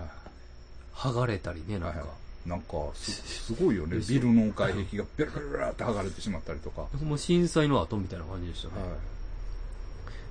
[0.94, 2.14] 剥がれたりね、なんかはいは。
[2.46, 3.10] いなんかす、
[3.50, 3.98] すごいよね。
[3.98, 6.86] ビルの外壁がベラベラベラって剥がれてしまったりとか。
[7.02, 8.74] もう震災の後みたいな感じでしたね。
[8.80, 8.90] はい。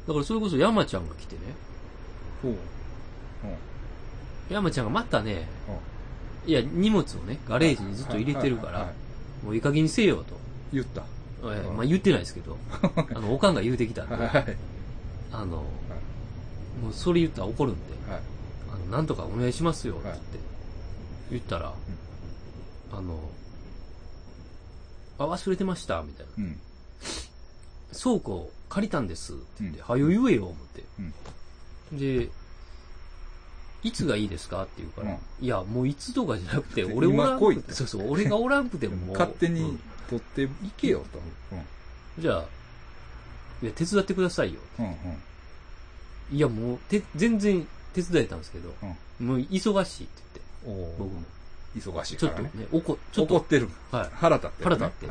[0.08, 1.42] だからそれこそ山ちゃんが来てね、
[2.42, 2.52] ほう。
[2.52, 2.58] うん。
[4.50, 5.94] 山ちゃんがまたね、うん
[6.46, 8.92] いや、荷物をね、ガレージにずっと入れてるから
[9.44, 10.36] もういい加減にせよと。
[10.74, 11.04] 言った。
[11.44, 12.58] えーまあ言ってないですけど、
[13.16, 14.58] あの、おかんが言うてきたんで、はいはい。
[15.32, 18.22] あの、もうそれ言ったら怒るんで、はい。
[18.74, 20.40] あの、なんとかお願いしますよってはい言って、
[21.32, 21.74] 言ったら、
[22.92, 23.20] あの、
[25.20, 26.32] あ、忘れてました、みたいな。
[26.38, 26.60] うん。
[28.02, 30.84] 倉庫借りたんですって言って、うんはよ言えよ、思って。
[31.92, 31.98] うん。
[32.00, 32.30] で、
[33.84, 39.80] いつがいいですかって言うから、うんいや、もういつとかじゃなくて、で 俺おら今来いってんくて、そうそう、俺がおらんくても 勝手にうん
[40.10, 41.20] 取っていけよと。
[42.20, 42.46] じゃあ、
[43.62, 44.60] いや、手伝ってくださいよ。
[46.32, 48.74] いや、もう、て、全然手伝えたんですけど、
[49.20, 49.28] うん。
[49.28, 50.22] もう忙しいって
[50.66, 51.24] 言って、僕も。
[51.76, 53.70] 忙しいちょっとからね。、ね怒、ちょっと怒ってる。
[53.92, 54.64] はい腹立って。
[54.64, 55.08] 腹立って。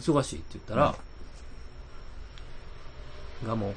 [0.00, 0.96] 忙しいって言ったら、
[3.46, 3.74] ガモン、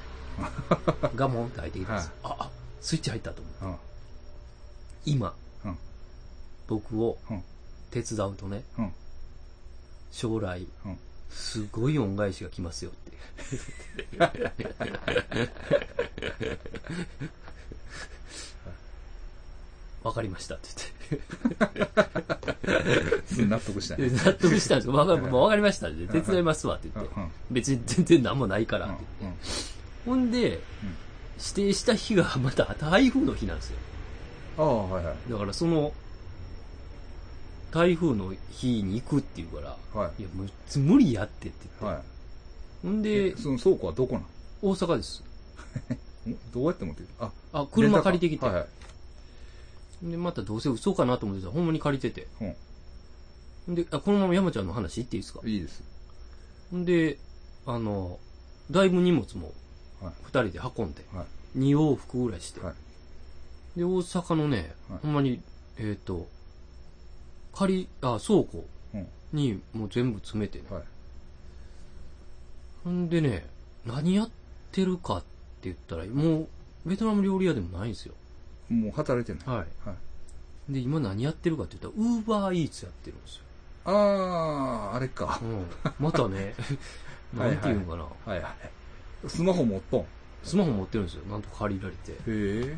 [1.15, 2.11] ガモンって入ってきたんです。
[2.23, 2.51] あ、あ、
[2.81, 3.73] スイッチ入ったと思う。
[3.73, 3.79] うん。
[5.05, 5.33] 今、
[5.65, 5.77] うん。
[6.67, 7.43] 僕をうん。
[7.91, 8.93] 手伝うとね、うん。
[10.11, 10.97] 将来、うん。
[11.29, 13.09] すごい恩返しが来ますよって。
[20.03, 20.69] わかりましたって
[23.25, 24.09] すぐ納得したね。
[24.09, 24.25] 言って。
[24.29, 24.93] 納得したんですよ。
[24.93, 26.07] わかりましたって。
[26.07, 27.13] 手伝いますわって言って。
[27.51, 29.39] 別に全然何もないからうんって言って。
[30.05, 30.59] ほんで、
[31.39, 33.77] 指定した日がまた台風の日なんですよ。
[34.57, 35.31] ああ、はいはい。
[35.31, 35.93] だからその、
[37.71, 40.29] 台風の日に行くって言うから、はいいや、
[40.77, 41.85] 無理やってって言って。
[41.85, 42.01] は
[42.81, 43.03] ほんい。
[43.03, 44.21] でで、、その倉庫はどこな
[44.61, 45.23] 大阪です。
[46.53, 47.05] どうやって持ってく？
[47.05, 48.45] るあ、あ、車借りてきて。
[48.45, 48.61] はいは
[50.03, 50.11] い。
[50.11, 52.27] で、またどうせ嘘かなと思ってたら、ほんまに借りてて。
[52.41, 52.55] うん。
[53.67, 55.41] ほんで、あ、このまま山ちゃんの話言っていいですか？
[55.45, 55.83] いいです。
[56.71, 57.17] ほんで、
[57.65, 58.19] あの、
[58.71, 59.53] だいぶ荷物も
[60.01, 60.13] はい。
[60.23, 61.25] 二人で運んで、はい。
[61.55, 62.61] 二往復ぐらいして。
[62.61, 62.73] はい。
[63.79, 65.41] で、大阪のね、はいほんまに、
[65.77, 66.27] えっ、と、
[67.53, 69.07] 借り、あ、倉庫うん。
[69.33, 70.65] にもう全部詰めてね。
[70.69, 70.83] はい。
[72.83, 73.45] ほんでね、
[73.85, 74.29] 何やっ
[74.71, 75.25] てるかって
[75.63, 76.47] 言ったら、もう、
[76.85, 78.13] ベトナム料理屋でもないんですよ。
[78.69, 79.57] もう働いてない。
[79.57, 79.67] はい。
[79.85, 80.73] はい。
[80.73, 83.43] で、今何やってるかって言ったら、ウーバーイーツやってるんですよ。
[83.85, 85.39] ああ、あれか。
[85.41, 85.65] うん。
[85.99, 86.53] またね、
[87.33, 88.03] なんていうのかな。
[88.33, 88.78] はいはい。
[89.27, 90.05] スマホ持っとん？
[90.43, 91.23] スマホ持ってるんですよ。
[91.29, 92.11] なんとか借りられて。
[92.13, 92.75] へえ。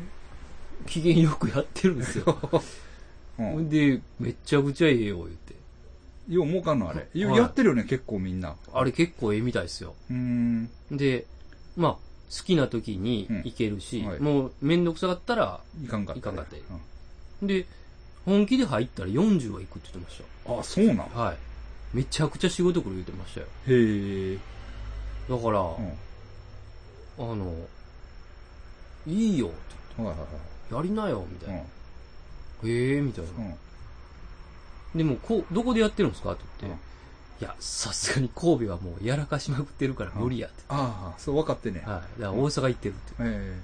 [0.86, 2.24] 機嫌よくやってるんですよ。
[3.38, 3.68] うほんん。
[3.70, 5.54] で、めっちゃくちゃええよ、言って。
[6.28, 7.08] よう儲かんのあれ。
[7.14, 8.56] よはいやってるよね、結構みんな。
[8.72, 9.94] あれ結構ええみたいですよ。
[10.10, 10.70] うーん。
[10.90, 11.26] で、
[11.76, 16.18] まあ、好きな時に行けるし、うんはいもうめんどくさかったら、いかんかった。
[16.18, 17.66] いかんかったうんで、
[18.24, 20.96] 本気で入ったら40は行くって言ってましあ、そうなん？
[21.10, 21.18] た。
[21.18, 21.36] はい。
[21.94, 23.46] めちゃくちゃ仕事来る言ってましたよ。
[23.68, 24.38] へえ。
[25.28, 25.92] だから、うん。
[27.18, 27.68] あの、
[29.06, 29.50] いいよっ
[29.96, 30.28] てはいはい言っ
[30.68, 31.54] て、やりなよ、みたいな。
[31.56, 31.64] は
[32.64, 32.70] い。
[32.70, 33.30] へえ、みたいな。
[34.94, 36.32] でも、こう、どこでやってるんですか？
[36.32, 36.92] って言って、うん
[37.40, 40.62] いや、さすがに神戸はもうやらかしまくってるから無理やって。
[40.68, 41.80] ああ、そう分かってね。
[41.80, 41.86] はい。
[41.86, 43.14] だから大阪行ってるって。
[43.18, 43.60] え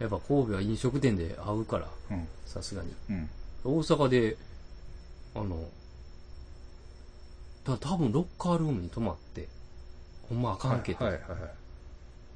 [0.00, 2.14] やっぱ神戸は飲食店で会うから、え。
[2.14, 2.28] うん。
[2.44, 2.92] さすがに。
[3.10, 3.30] うん。
[3.62, 4.36] 大阪で、
[5.36, 5.64] あの、
[7.62, 9.48] た多分ロッカールームに泊まって、
[10.28, 11.40] ほんまあかんけど、はいはいはい。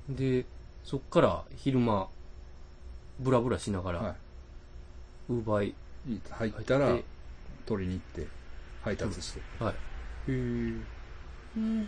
[0.09, 0.47] で、
[0.85, 2.09] そっから昼間、
[3.21, 4.15] ブラブラしながら、は
[5.29, 5.69] ウーバーイ
[6.09, 6.21] い。
[6.31, 6.97] 入っ入たら
[7.67, 8.27] 取りに行って、
[8.83, 9.41] 配達して。
[9.63, 9.75] はい。
[10.31, 10.73] へ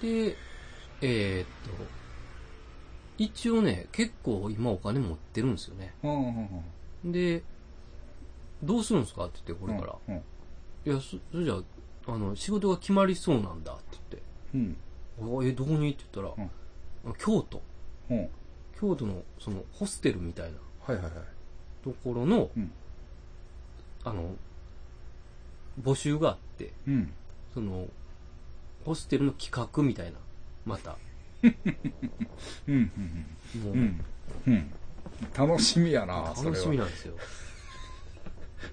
[0.00, 0.36] で、
[1.00, 1.46] えーっ
[1.78, 1.84] と、
[3.16, 5.94] 一応ね、結構今お金持ってるんですよね。
[6.02, 6.64] うんうん
[7.04, 7.12] うん。
[7.12, 7.42] で、
[8.62, 9.24] どうするんですか？
[9.26, 9.96] って言って、これから。
[10.08, 10.22] うん。
[10.84, 13.76] いや、そそれじゃあ、あの、仕事が決まりそうなんだっ
[14.10, 14.18] て
[14.54, 14.76] うん。
[15.18, 15.90] 言って、あえ、どこに？
[15.90, 16.48] って言ったら、
[17.06, 17.62] あ京都。
[18.10, 18.18] うん。
[18.18, 18.28] うん。
[18.78, 21.12] 京都の、その、ホステルみたいなはいはいはい。
[21.84, 22.70] ところの、うん。
[24.04, 24.34] あの、
[25.82, 27.12] 募集があって、うん。
[27.54, 27.86] その、
[28.84, 30.18] ホステルの企画みたいな、
[30.64, 30.96] また。
[31.42, 31.54] うん。
[32.66, 33.62] うん。
[33.62, 34.04] もう、うん。
[34.46, 34.70] うん。
[35.36, 36.34] 楽しみやな。
[36.36, 37.14] 楽しみなんですよ。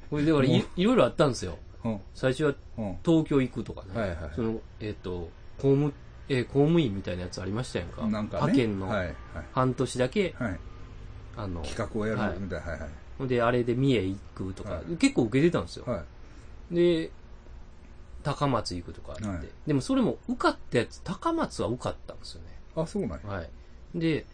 [0.09, 1.57] これだからい、いろいろあったんですよ。
[1.83, 1.99] うん。
[2.13, 2.97] 最初はうん。
[3.03, 3.99] 東京行くとかね。
[3.99, 5.93] はいはいはいその、えっ、と、公務、
[6.29, 8.05] えー公務員みたいなやつありましたやんか。
[8.07, 8.53] なんかね。
[8.53, 9.15] 派遣のはいはい。
[9.53, 10.59] 半年だけ、はい。
[11.37, 12.71] あの、企画をやはいるみたいな。
[12.71, 12.89] はいはい。
[13.17, 15.85] ほんで、あれで三重行くとか、はい結構受けてたんですよ。
[15.85, 16.03] は
[16.71, 16.75] い。
[16.75, 17.11] で、
[18.23, 22.47] 高松行くとかあって、はいでもそれも受かったやつ、高松は受かったんですよね。
[22.75, 23.27] あ、そうなんや。
[23.27, 23.49] はい。
[23.95, 24.25] で、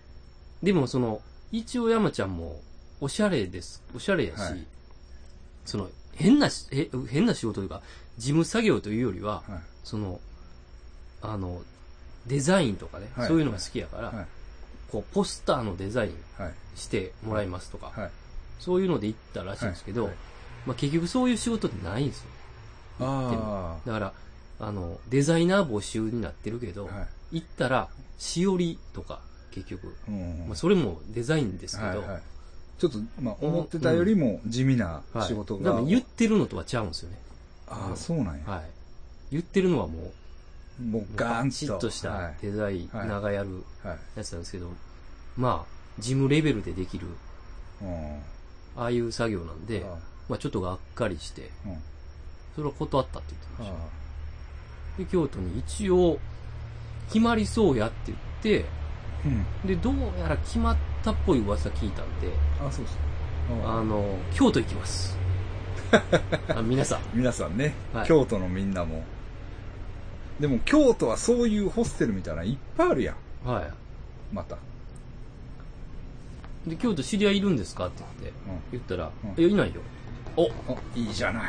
[0.62, 1.22] でもその、
[1.52, 2.60] 一応山ちゃんも、
[3.02, 3.84] おしゃれです。
[3.96, 4.66] おしゃれやし、はい
[5.66, 7.82] その、変なし、え変な仕事というか、
[8.18, 9.60] 事務作業というよりは、はい。
[9.84, 10.20] その、
[11.22, 11.62] あの、
[12.28, 14.28] デザインとかね、はいそういうのが好きやから、はい。
[14.92, 16.54] こう、ポスターのデザインはい。
[16.76, 18.12] してもらいますとか、はい。
[18.60, 20.18] そういうので行ったらしいんですけど、はいはい
[20.66, 22.30] まあ結局そういう仕事ってないんですよ。
[23.02, 24.14] あだから、
[24.60, 26.96] あの、デザイナー募集になってるけど、あ。
[26.96, 27.08] はい。
[27.40, 29.20] 行ったら、しおりとか、
[29.52, 30.46] 結局、うん。
[30.48, 32.22] まあそれもデザインですけど、はいはい。
[32.78, 35.64] ちょっと、まあ、思ってたよりも地味なはい仕事が。
[35.64, 37.18] だから言ってるのとは違うんですよね。
[37.68, 38.44] ああ、そうなんや。
[38.46, 38.62] はい。
[39.32, 40.12] 言ってるのはもう、
[40.82, 41.56] もうガーンと。
[41.56, 42.36] チッとしたはい。
[42.42, 43.98] デザイナーがやるはい。
[44.18, 44.72] やつなんですけど、
[45.38, 47.08] まあ、事務レベルでできる、
[47.82, 48.20] うん。
[48.76, 49.98] ああいう作業なんで、あ
[50.30, 51.50] まあちょっとがっかりして。
[52.56, 53.76] それを断ったって言ってました。
[53.76, 54.04] あ
[54.98, 56.20] で、京都に一応、
[57.08, 58.66] 決まりそうやって言って。
[59.66, 63.68] で、どうやら決まったっぽい噂聞いたんで、あそうそう。
[63.68, 65.18] ああの、京都行きます。
[66.50, 67.00] あ皆さん。
[67.14, 69.04] 皆さんね、はい京都のみんなも。
[70.40, 73.14] でも京都はそういうホステルみたいなのいっぱいあるや
[73.46, 73.48] ん。
[73.48, 73.68] は
[74.32, 74.58] また。
[76.66, 76.70] い。
[76.70, 78.40] で、京都知り合いいるんですかって言って、
[78.72, 79.82] 言ったら、うんいや、いないよ。
[80.36, 80.50] おあ、
[80.96, 81.44] いいじゃない。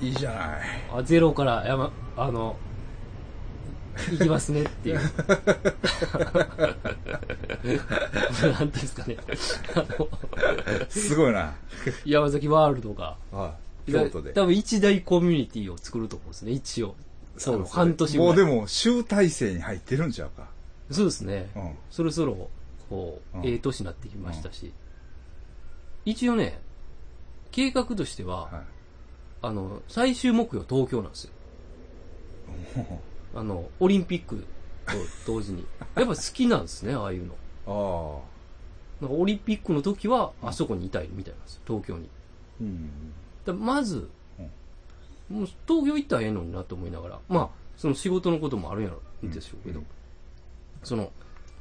[0.00, 0.60] いいじゃない。
[0.94, 2.56] あ、ゼロから山、あの、
[4.10, 5.00] 行きますねっていう。
[5.00, 5.22] なんて
[8.60, 9.16] いうんですかね。
[9.74, 10.08] あの、
[10.88, 11.54] すごいな。
[12.04, 13.54] 山崎ワールドが、は
[13.86, 13.92] い。
[13.92, 14.32] 京都で。
[14.32, 16.94] 多分一大コミュニティを作ると思うんですね、一応。
[17.36, 18.18] そうですね半年。
[18.18, 20.48] もうでも、集大成に入ってるんちゃうか。
[20.90, 21.50] そうですね。
[21.56, 21.74] うん。
[21.90, 22.50] そろそろ、
[22.88, 24.72] こう、うんええ年になってきましたし。
[26.04, 26.60] 一応ね、
[27.50, 28.62] 計画としては、はい。
[29.42, 31.30] あの、最終目標東京なんですよ。
[33.34, 34.46] あの、オリンピック
[34.86, 34.92] と
[35.26, 35.66] 同時に。
[35.96, 37.34] やっぱ好きなんですね、ああいうの。
[37.66, 39.06] ああ。
[39.06, 42.08] オリンピックの時は、あそこにいたいみたいなんですよ、東京に。
[42.60, 42.90] うん。
[43.44, 44.08] だまず、
[45.28, 49.86] もう東京行ったらええのになと思いながら、まあ、その仕事のこともあるんやろ、でしょうけど、うん
[50.84, 51.10] その、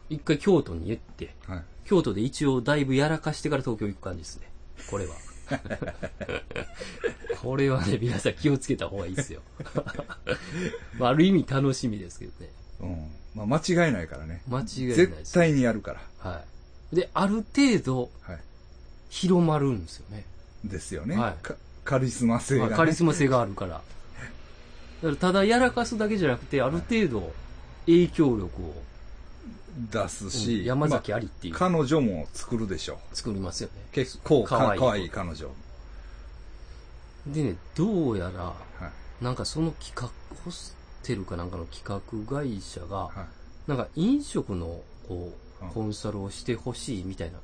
[0.10, 1.64] 一回京都に行って、はい。
[1.86, 4.50] 京都で一応だいぶやらかしてから東京行く感じですね。
[4.90, 5.16] これは。
[7.42, 9.42] これはね、皆さん気をつけた方がいいですよ。
[11.00, 12.50] まあ、ある意味楽しみですけどね。
[12.82, 13.12] うん。
[13.36, 14.44] まあ、間違いないからね。
[14.48, 14.96] 間違いないです。
[14.96, 16.32] 絶対にやるから。
[16.32, 16.44] は
[16.92, 16.96] い。
[16.96, 18.40] で、ある程度はい。
[19.10, 20.26] 広まるんですよね。
[20.64, 21.18] ですよね。
[21.18, 22.70] はいかカリスマ性が、ね。
[22.70, 23.72] まあカリスマ性があるから。
[23.72, 23.84] だか
[25.02, 27.34] らただやらかすだけじゃなくて、ある程度
[27.86, 28.74] 影響力を
[29.92, 33.82] 出すうんし、山崎ありっていうまあ彼女も作るでしょ作りますよね。
[33.92, 33.94] う。
[33.94, 35.50] 結構かかわいいかわいい彼女。
[37.28, 38.56] でね、どうやら、は
[39.22, 39.24] い。
[39.24, 40.10] なんかその企画、
[40.44, 43.12] ホステルかなんかの企画会社が、は
[43.68, 43.70] い。
[43.70, 47.40] なんか飲食のこうんう、コンサルをしてほしいみたいな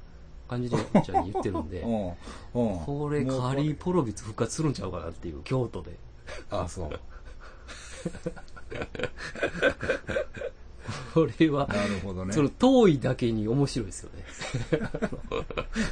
[0.50, 2.08] 感じで、じゃあ言ってるんで、 うん。
[2.08, 2.80] うん。
[2.80, 5.92] これカリーポロビツ復活するんちゃうかなっていう、京都で。
[6.50, 7.00] あ、そう。
[11.14, 12.42] これは、なるほどねそ。
[12.42, 14.26] の遠いだけに面白いですよね。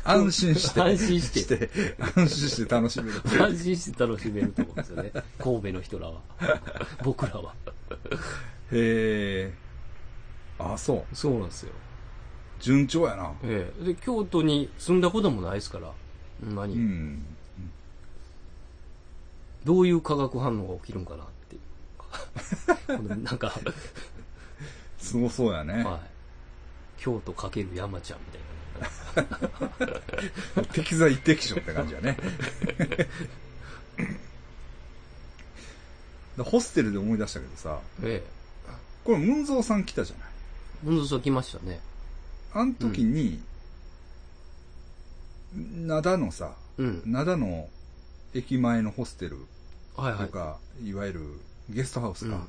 [0.03, 0.81] 安心して。
[0.81, 3.21] 安心して安心して楽しめる。
[3.39, 5.11] 安心して楽しめると思うんですよね。
[5.37, 6.21] 神戸の人らは。
[7.03, 7.53] 僕らは。
[8.71, 9.53] へえ。
[10.57, 11.15] あ、そう。
[11.15, 11.73] そうなんですよ。
[12.59, 13.33] 順調やな。
[13.43, 13.85] ええ。
[13.85, 15.91] で、京都に住んだこともないですから、
[16.41, 17.25] 何、うん。
[19.63, 21.59] どういう化学反応が起きるんかなってい
[22.95, 23.17] う。
[23.23, 23.53] なんか、
[24.97, 25.83] すごそうやね。
[25.83, 25.99] はい。
[26.97, 28.47] 京都かける山ちゃんみたいな。
[30.73, 32.17] 適材適所って感じやね。
[36.37, 38.23] でホステルで思い出したけどさ、え
[39.03, 40.27] これ、ムンゾーさん来たじゃない。
[40.27, 40.37] え。
[40.85, 41.79] 運動さ来ましたね。
[42.53, 43.41] あの時に、
[45.55, 47.01] 灘のさ、うん。
[47.05, 47.69] 灘の
[48.33, 49.37] 駅前のホステル
[49.95, 50.27] はいはい。
[50.27, 51.21] とか、い、わゆる
[51.69, 52.47] ゲストハウスか、うん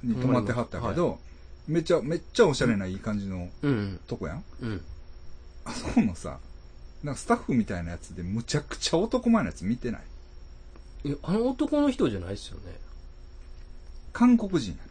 [0.00, 1.18] に泊まってはったけど、
[1.66, 4.00] めっちゃ、めっちゃおしゃれないい感じのうん。
[4.06, 4.44] とこやん。
[4.62, 4.84] うん。
[5.64, 6.38] あそこのさ、
[7.02, 11.08] なんかスタッフみたいなやつでむちゃくちゃ男前のやつ見てない？
[11.08, 12.76] いや、あの男の人じゃないですよね。
[14.12, 14.87] 韓国人やね。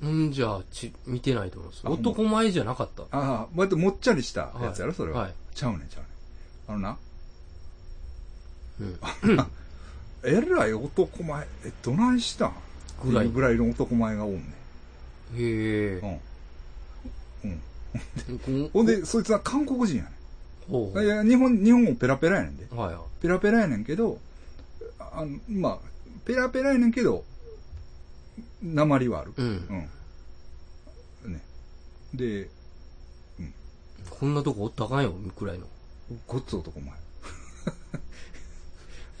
[0.00, 1.82] うんじゃあ、ち、見てないと思うんです。
[1.84, 3.02] あ男前じゃなかった。
[3.04, 5.20] ああ、割ともっちゃりしたやつやろ、はいそれは。
[5.22, 6.70] はいちゃうねん、ちゃうねん。
[6.70, 6.98] あのな、
[8.80, 8.84] う
[9.32, 9.46] ん。
[10.24, 12.52] えらい男前、え、どないしたん？
[13.04, 14.42] ぐらいぐらいの男前がおんね
[15.36, 16.20] へえ。
[17.44, 17.48] ん。
[17.48, 17.60] うん。
[18.48, 18.64] うん。
[18.66, 20.10] こ ほんで、そいつは韓国人やね
[20.70, 21.00] ほう。
[21.00, 21.04] ん。
[21.04, 22.66] いや、日本、日本もペラペラやねんで。
[22.70, 23.02] はいはい。
[23.20, 24.18] ペラペラやねんけど、
[25.00, 25.78] あの、まあ、
[26.24, 27.24] ペラペラやねんけど、
[28.62, 29.32] 鉛はある。
[29.36, 29.88] うん。
[31.24, 31.32] うん。
[31.32, 31.42] ね。
[32.14, 32.48] で、
[34.10, 35.66] こんなとこおったらあかんよ、くらいの。
[36.26, 36.92] ごっつ男前。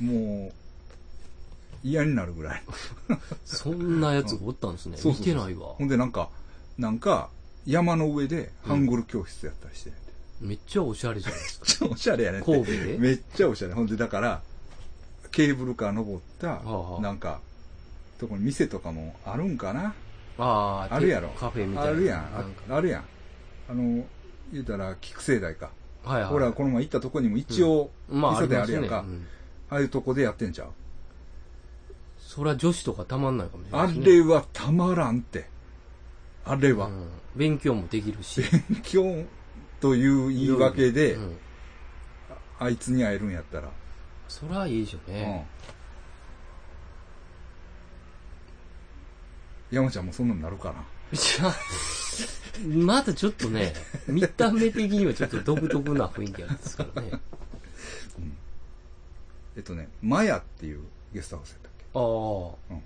[0.00, 0.52] もう、
[1.84, 2.62] 嫌になるぐらい。
[3.44, 4.98] そんなやつがおったんですね。
[5.04, 5.84] 見てないわほ。
[5.84, 6.30] んでなんか、
[6.76, 7.30] なんか、
[7.66, 10.12] 山の上でハングル教室やったりしてねんて。
[10.40, 11.66] めっちゃおしゃれじゃないですか。
[11.66, 12.42] めっちゃおしゃれやね。
[12.42, 12.98] 神戸で？
[12.98, 13.74] めっちゃおしゃれ。
[13.74, 14.42] ほんでだから、
[15.30, 17.40] ケーブルカー登った、あはあなんか、
[18.18, 19.94] とこに店とかもあるんかな？
[20.38, 21.28] ああ、あるやろ。
[21.30, 21.90] カフェみたいな。
[21.90, 22.18] あるやん。
[22.70, 23.04] ああるやん。
[23.70, 24.04] あの、
[24.52, 25.70] 言うたら、菊生大か。
[26.04, 26.30] はいはい。
[26.30, 28.78] ほら、この前行ったとこにも一応、まあ、あ磯りますね。
[28.78, 29.00] であるやんか。
[29.00, 29.26] うん
[29.70, 30.68] ああいうとこでやってんちゃう？
[32.18, 34.04] そりゃ女子とかたまんないかもしれなあいね。
[34.06, 35.46] れはたまらんって。
[36.46, 36.86] あれは。
[36.86, 38.42] うん勉強もできるし。
[38.92, 39.26] 今日
[39.80, 41.36] という言い訳で、うん
[42.60, 43.68] あいつに会えるんやったら。
[44.26, 45.40] そりゃいいでしょううん
[49.70, 50.84] 山ちゃんもそんなになるかな。
[51.12, 51.54] じゃあ、
[52.66, 53.74] まだちょっとね、
[54.06, 57.20] 見た目的にはちょっと独特な雰囲気あるんですからね。
[59.56, 60.80] えっとね、マヤっていう
[61.12, 62.82] ゲストハウスやったっああ、うん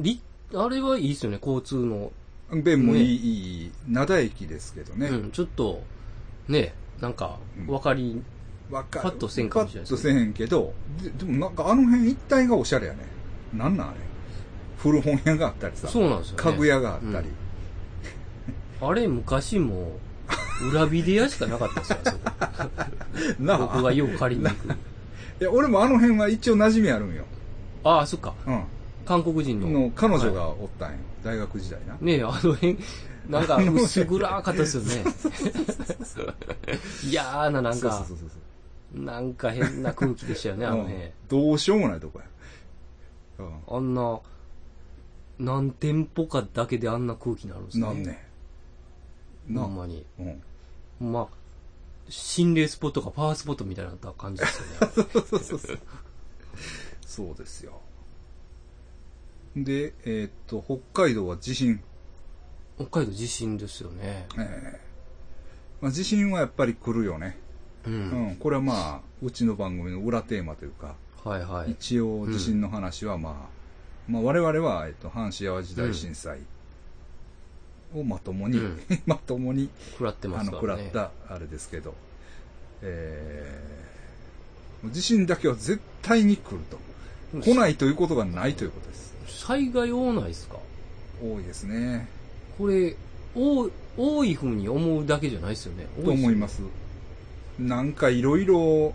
[0.00, 0.20] り、
[0.54, 2.12] あれはいいですよね、交通の。
[2.50, 5.08] け便もいい、ねいい、灘駅ですけどね。
[5.08, 5.82] うん、ちょっと、
[6.48, 8.22] ね、なんか、わかり、
[8.70, 9.02] わかる。
[9.04, 13.00] パッとせんかもしれないですパッとせへんけど、ででもなんかあの辺一帯がおしゃれやね。
[13.52, 13.98] なんなんあれ？
[14.78, 15.88] 古本屋があったりさ。
[15.88, 17.28] そうなんですよね家具屋があったり。
[18.80, 19.98] あれ昔も、
[20.70, 22.20] 裏ビデ屋しかなかったですよ、あそこ。
[23.38, 24.68] なあ僕がよう借りに行く。
[25.40, 27.24] いや、俺もあの辺は一応馴染みあるんよ。
[27.84, 28.34] ああ、そっか。
[28.46, 28.62] うん。
[29.04, 29.68] 韓国人の。
[29.68, 30.98] の彼女はがおったんよ。
[31.22, 31.94] 大学時代な。
[31.94, 32.78] いねえ、あの辺、
[33.28, 35.04] なんか薄暗かったですよね。
[37.04, 38.36] 嫌な、なんそうかそう、そうそ
[39.00, 40.94] うなんか変な空気でしたよね、あの辺。
[40.94, 42.24] うんどうしようもないとこや。
[43.38, 43.76] うん。
[43.76, 44.20] あんな、
[45.38, 47.86] 何店舗かだけであんな空気になるんですね。
[47.86, 48.26] なんね。
[49.48, 50.04] なほんまに。
[50.18, 51.12] うん。
[51.12, 51.26] まあ、
[52.08, 54.92] 心霊スポットかパワースポットみたいな感じですよね。
[54.94, 55.78] そうそうそう。
[57.04, 57.80] そうですよ。
[59.56, 61.80] で、えーっと、北海道は地震。
[62.76, 64.26] 北海道地震ですよね。
[64.38, 64.80] ええ
[65.80, 67.38] まあ、地震はやっぱり来るよね。
[67.86, 67.90] う。
[67.90, 68.36] うんん。
[68.36, 71.72] これはまあ、うちの番組の裏テーマというか、はいはい。
[71.72, 73.55] 一応地震の話はまあ、
[74.08, 76.38] まあ我々は、えっと、阪神淡路大震災
[77.94, 80.84] をまともに、うん まともに、食らってまあの、すからね。
[80.86, 81.94] 食らったあれですけど、
[82.82, 86.78] えー、地震だけは絶対に来ると。
[87.42, 89.14] 来ないということがないということです。
[89.44, 90.58] 災害多ないですか？
[91.22, 92.08] 多いですね。
[92.58, 92.94] これ、
[93.34, 95.86] 多い、多い風に思うだけじゃないですよね。。
[96.04, 96.62] と思いますす。
[97.58, 98.94] なんかいろいろ、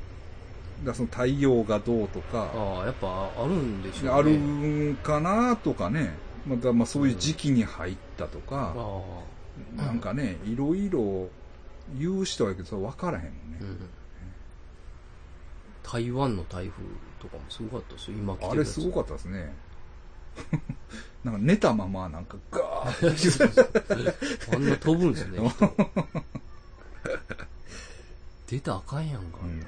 [0.83, 4.11] だその太陽がどうとか、ああ、やっぱあるんでしょうね。
[4.11, 6.13] あるんかなとかね。
[6.45, 9.01] またまあそういう時期に入ったとか、あ
[9.75, 11.29] なんかね、いろいろ
[11.99, 13.67] 言う人はけど、それ分からへんもんねあ、う。
[13.67, 13.77] ん。
[15.83, 16.83] 台湾の台風
[17.19, 19.53] とかもすごかったですよ、今来てるあれすごかっったですね。
[21.23, 24.55] なんか寝たままなんかガーッた。
[24.55, 25.37] あんな飛ぶんですね。
[25.37, 25.75] 人
[28.47, 29.39] 出たらあかんやんか。
[29.43, 29.63] うん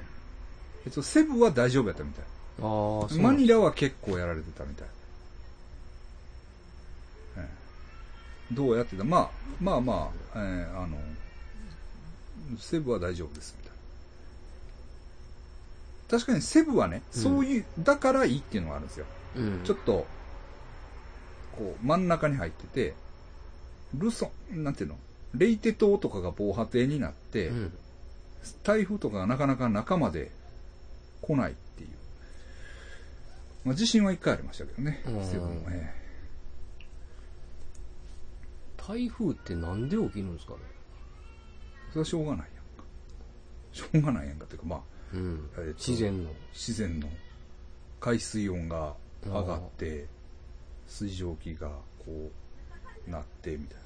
[0.86, 2.24] えっと、セブは大丈夫やったみたい。
[2.62, 4.88] ああ、マニラは結構やられてたみたい。
[7.38, 7.48] え
[8.52, 9.04] えどうやってた？
[9.04, 9.30] まあ、
[9.60, 10.98] まあまあ、えーあの、
[12.58, 13.72] セブは大丈夫ですみたい
[16.12, 16.18] な。
[16.18, 19.06] 確かにセブはね、うんそういう、だからいいっていうのがあるんですよ。
[19.36, 19.60] うん。
[19.64, 20.06] ちょっと、
[21.56, 22.94] こう、真ん中に入ってて、
[23.94, 24.98] ルソン、なんていうの？
[25.34, 27.72] レイテ島とかが防波堤になって、うん。
[28.62, 30.30] 台風とかがなかなか中まで
[31.26, 31.88] 来ないっていう。
[33.64, 35.02] まあ、地震は一回ありましたけどね。
[35.06, 35.94] うんセブンもえ
[38.76, 40.58] 台風ってなんで起きるんですかね？
[41.88, 42.46] えそれはしょうがないやん
[42.78, 42.84] か。
[43.72, 44.80] しょうがないやんかっていうか、まあ、
[45.14, 45.74] うんえっと。
[45.78, 46.30] 自然の。
[46.52, 47.08] 自然の
[48.00, 48.94] 海水温が
[49.24, 50.06] 上がって、
[50.86, 51.68] 水蒸気が
[52.04, 52.30] こ
[53.06, 53.78] う、なって、みたい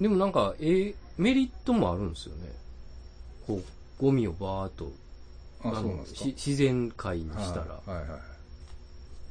[0.00, 2.50] でもなんか、ええメリットもあるんですよね。
[3.46, 3.64] こう、
[4.02, 4.90] ゴミをバーっと、な。
[5.72, 6.26] あ、そうなんですかし。
[6.26, 8.20] 自然界にしたら、はいはいはい。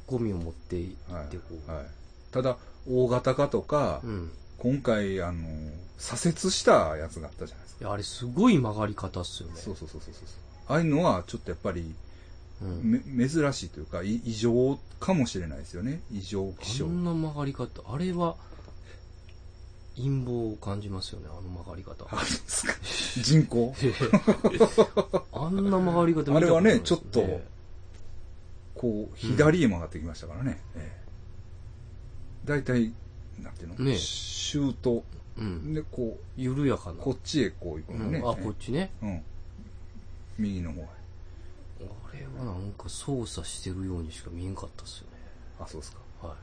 [0.06, 1.86] ゴミを持っていはいって、こう、はい、
[2.30, 2.56] ただ
[2.88, 4.30] 大型化とか、うん。
[4.58, 5.48] 今回あの
[5.98, 9.56] 左折したやつがあったじゃないですか、いや、あれすごい曲がり方っすよね。
[9.56, 10.24] そうそうそうそうそう
[10.68, 11.94] ああいうのはちょっとやっぱり
[12.62, 13.02] うん。
[13.06, 18.36] め珍しいというかい異常かもしれないですよね異常気象あんな曲がり方、あれは、
[19.96, 22.06] 陰謀を感じますよね、あの曲がり方。
[23.22, 23.74] 人口？
[25.32, 27.40] あんな曲がり方見たことないあれはねちょっと
[28.74, 31.06] こう左へ曲がってきましたからね、ええ。
[32.44, 32.92] 大体
[33.42, 35.02] なんていうの、ねシュート。
[35.38, 35.74] うん。
[35.74, 36.92] でこ緩やかな。
[36.92, 38.90] うこっちへこう行くのね、うん、あ、こっちね。
[39.02, 39.22] うん。
[40.38, 40.84] 右の方へ。
[40.84, 45.18] あれはなんか操作してるようにしか見えんかったっすよね。
[45.60, 45.98] あそうですか。
[46.22, 46.36] はい。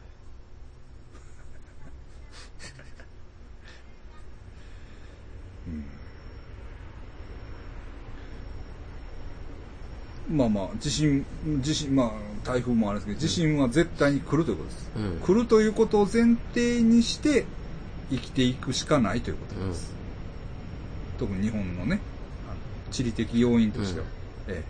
[10.30, 11.26] まあまあ、地震、
[11.62, 12.12] 地震、まあ、
[12.46, 14.92] 台風もあるんですけど、地震は絶対に来るということです。
[14.96, 15.20] うん。
[15.20, 17.46] 来るということを前提にして、
[18.10, 19.92] 生きていくしかないということです。
[21.20, 22.00] 特に日本のね、
[22.50, 22.54] あ
[22.88, 24.06] の地理的要因としては。
[24.48, 24.64] え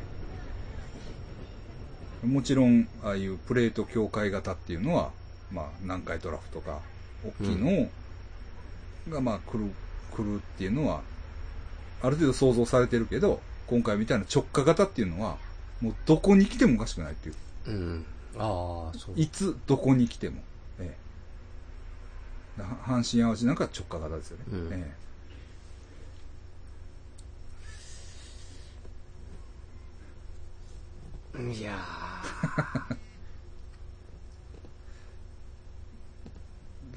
[2.24, 2.28] え。
[2.28, 5.12] もちろん、ああいうプレート境界型っていうのは、
[5.52, 6.80] まあ、南海トラフとか、
[7.24, 7.90] 大きいの
[9.10, 9.66] が、まあ、来る、
[10.16, 11.02] 来るっていうのは、
[12.02, 15.38] ある程度想像されてるけど、今回みたいな直下型っていうのは、
[15.82, 17.36] もうどこに来てもおかしくないっていう。
[17.68, 18.06] うん。
[18.38, 19.14] ああ、そう。
[19.16, 20.42] いつ、どこに来ても。
[20.80, 20.96] え
[22.58, 22.62] え。
[22.62, 24.44] だ阪神・淡路なんか直下型ですよね。
[24.52, 25.04] うんええ
[31.36, 31.76] ういや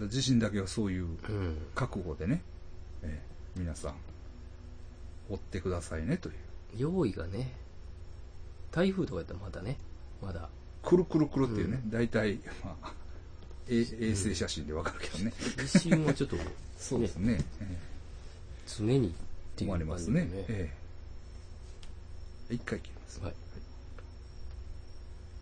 [0.08, 1.06] 地震 だけはそういう。
[1.74, 2.55] 覚悟でね、ええ
[3.56, 3.94] 皆さん、
[5.30, 6.34] 追ってくださいねという。
[6.76, 7.52] 用意がね、
[8.70, 9.78] 台風とかやったらまだね、
[10.22, 10.48] まだ。
[10.82, 12.92] くるくるくるっていうね、う大体、まあ、
[13.68, 15.32] え衛星写真でわかるけどね。
[15.58, 16.36] 地震もちょっと、
[16.78, 17.44] そうですね。
[17.60, 17.78] え
[18.68, 19.10] 常にっ
[19.56, 20.28] てえいう思われますね。
[20.32, 20.72] え
[22.50, 23.20] え一回切ります。
[23.20, 23.34] はい。